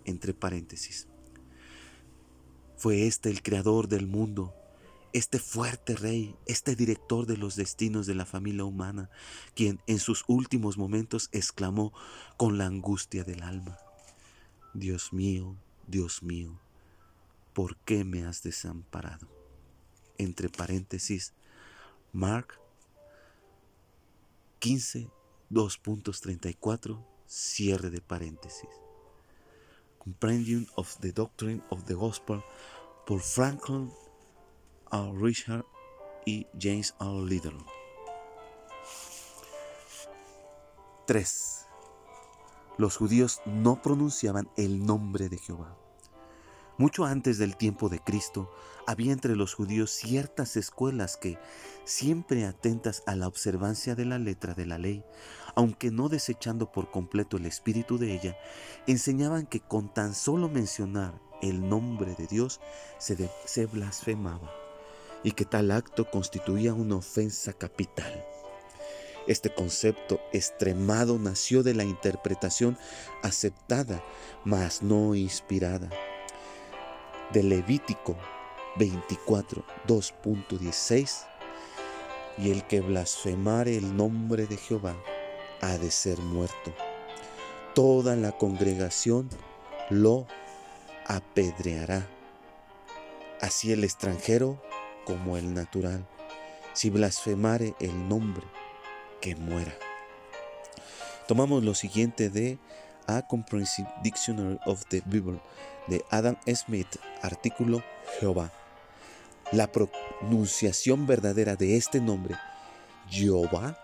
entre 0.04 0.32
paréntesis. 0.32 1.08
Fue 2.76 3.08
este 3.08 3.28
el 3.28 3.42
creador 3.42 3.88
del 3.88 4.06
mundo 4.06 4.54
este 5.16 5.38
fuerte 5.38 5.96
rey, 5.96 6.36
este 6.44 6.76
director 6.76 7.24
de 7.24 7.38
los 7.38 7.56
destinos 7.56 8.06
de 8.06 8.14
la 8.14 8.26
familia 8.26 8.66
humana, 8.66 9.08
quien 9.54 9.80
en 9.86 9.98
sus 9.98 10.24
últimos 10.26 10.76
momentos 10.76 11.30
exclamó 11.32 11.94
con 12.36 12.58
la 12.58 12.66
angustia 12.66 13.24
del 13.24 13.42
alma, 13.42 13.78
Dios 14.74 15.14
mío, 15.14 15.56
Dios 15.86 16.22
mío, 16.22 16.60
¿por 17.54 17.78
qué 17.78 18.04
me 18.04 18.26
has 18.26 18.42
desamparado? 18.42 19.26
Entre 20.18 20.50
paréntesis, 20.50 21.32
Mark 22.12 22.60
15, 24.58 25.08
2.34, 25.50 27.02
cierre 27.26 27.88
de 27.88 28.02
paréntesis. 28.02 28.68
Compendium 29.98 30.66
of 30.76 30.94
the 31.00 31.12
Doctrine 31.12 31.62
of 31.70 31.84
the 31.84 31.94
Gospel 31.94 32.44
por 33.06 33.22
Franklin 33.22 33.90
a 34.90 35.10
Richard 35.12 35.64
y 36.24 36.46
James 36.58 36.94
R. 37.00 37.24
Little. 37.24 37.56
3. 41.06 41.66
Los 42.78 42.96
judíos 42.96 43.40
no 43.46 43.80
pronunciaban 43.80 44.50
el 44.56 44.84
nombre 44.84 45.28
de 45.28 45.38
Jehová. 45.38 45.76
Mucho 46.78 47.06
antes 47.06 47.38
del 47.38 47.56
tiempo 47.56 47.88
de 47.88 48.00
Cristo, 48.00 48.50
había 48.86 49.12
entre 49.12 49.34
los 49.34 49.54
judíos 49.54 49.90
ciertas 49.90 50.56
escuelas 50.56 51.16
que, 51.16 51.38
siempre 51.84 52.44
atentas 52.44 53.02
a 53.06 53.14
la 53.14 53.28
observancia 53.28 53.94
de 53.94 54.04
la 54.04 54.18
letra 54.18 54.52
de 54.52 54.66
la 54.66 54.76
ley, 54.76 55.04
aunque 55.54 55.90
no 55.90 56.08
desechando 56.08 56.70
por 56.72 56.90
completo 56.90 57.38
el 57.38 57.46
espíritu 57.46 57.96
de 57.96 58.12
ella, 58.14 58.36
enseñaban 58.86 59.46
que 59.46 59.60
con 59.60 59.92
tan 59.94 60.14
solo 60.14 60.48
mencionar 60.48 61.18
el 61.40 61.66
nombre 61.66 62.14
de 62.14 62.26
Dios 62.26 62.60
se 62.98 63.66
blasfemaba 63.66 64.65
y 65.26 65.32
que 65.32 65.44
tal 65.44 65.72
acto 65.72 66.08
constituía 66.08 66.72
una 66.72 66.94
ofensa 66.94 67.52
capital. 67.52 68.24
Este 69.26 69.52
concepto 69.52 70.20
extremado 70.32 71.18
nació 71.18 71.64
de 71.64 71.74
la 71.74 71.82
interpretación 71.82 72.78
aceptada, 73.24 74.04
mas 74.44 74.84
no 74.84 75.16
inspirada, 75.16 75.90
de 77.32 77.42
Levítico 77.42 78.16
24, 78.76 79.64
2.16, 79.88 81.26
y 82.38 82.52
el 82.52 82.64
que 82.68 82.80
blasfemare 82.80 83.76
el 83.76 83.96
nombre 83.96 84.46
de 84.46 84.56
Jehová 84.56 84.94
ha 85.60 85.76
de 85.76 85.90
ser 85.90 86.20
muerto. 86.20 86.72
Toda 87.74 88.14
la 88.14 88.30
congregación 88.30 89.28
lo 89.90 90.28
apedreará. 91.04 92.06
Así 93.40 93.72
el 93.72 93.82
extranjero 93.82 94.62
como 95.06 95.38
el 95.38 95.54
natural. 95.54 96.06
Si 96.74 96.90
blasfemare 96.90 97.74
el 97.80 98.08
nombre, 98.08 98.44
que 99.22 99.34
muera. 99.34 99.72
Tomamos 101.26 101.64
lo 101.64 101.74
siguiente 101.74 102.28
de 102.28 102.58
A 103.06 103.22
Comprehensive 103.22 103.88
Dictionary 104.02 104.58
of 104.66 104.84
the 104.90 105.02
Bible 105.06 105.40
de 105.86 106.04
Adam 106.10 106.36
Smith, 106.54 106.98
artículo 107.22 107.82
Jehová. 108.20 108.52
La 109.52 109.68
pronunciación 109.68 111.06
verdadera 111.06 111.56
de 111.56 111.76
este 111.76 112.00
nombre, 112.00 112.34
Jehová, 113.08 113.78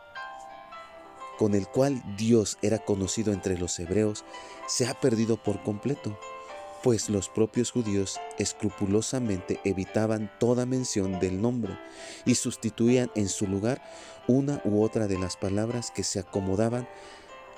con 1.39 1.55
el 1.55 1.67
cual 1.67 2.03
Dios 2.17 2.59
era 2.63 2.79
conocido 2.79 3.33
entre 3.33 3.57
los 3.57 3.79
hebreos, 3.79 4.25
se 4.67 4.87
ha 4.87 4.95
perdido 4.95 5.43
por 5.43 5.63
completo 5.63 6.19
pues 6.83 7.09
los 7.09 7.29
propios 7.29 7.71
judíos 7.71 8.21
escrupulosamente 8.39 9.61
evitaban 9.65 10.31
toda 10.39 10.67
mención 10.67 11.21
del 11.21 11.41
nombre 11.41 11.79
y 12.25 12.35
sustituían 12.35 13.11
en 13.15 13.29
su 13.29 13.47
lugar 13.47 13.83
una 14.27 14.61
u 14.65 14.83
otra 14.83 15.07
de 15.07 15.19
las 15.19 15.37
palabras 15.37 15.91
que 15.91 16.05
se 16.05 16.19
acomodaban 16.19 16.89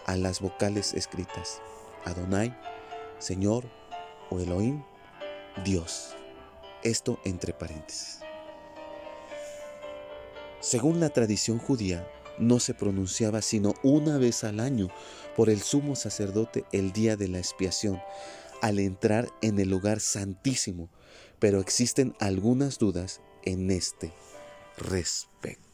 a 0.06 0.16
las 0.16 0.40
vocales 0.40 0.94
escritas. 0.94 1.60
Adonai, 2.04 2.56
Señor 3.18 3.64
o 4.30 4.40
Elohim, 4.40 4.82
Dios. 5.64 6.14
Esto 6.82 7.18
entre 7.24 7.54
paréntesis. 7.54 8.20
Según 10.60 11.00
la 11.00 11.10
tradición 11.10 11.58
judía, 11.58 12.06
no 12.38 12.58
se 12.60 12.74
pronunciaba 12.74 13.42
sino 13.42 13.74
una 13.82 14.18
vez 14.18 14.44
al 14.44 14.60
año 14.60 14.88
por 15.36 15.50
el 15.50 15.60
sumo 15.62 15.96
sacerdote 15.96 16.64
el 16.72 16.92
día 16.92 17.16
de 17.16 17.28
la 17.28 17.38
expiación, 17.38 18.00
al 18.64 18.78
entrar 18.78 19.28
en 19.42 19.58
el 19.58 19.68
lugar 19.68 20.00
santísimo, 20.00 20.88
pero 21.38 21.60
existen 21.60 22.14
algunas 22.18 22.78
dudas 22.78 23.20
en 23.42 23.70
este 23.70 24.10
respecto. 24.78 25.73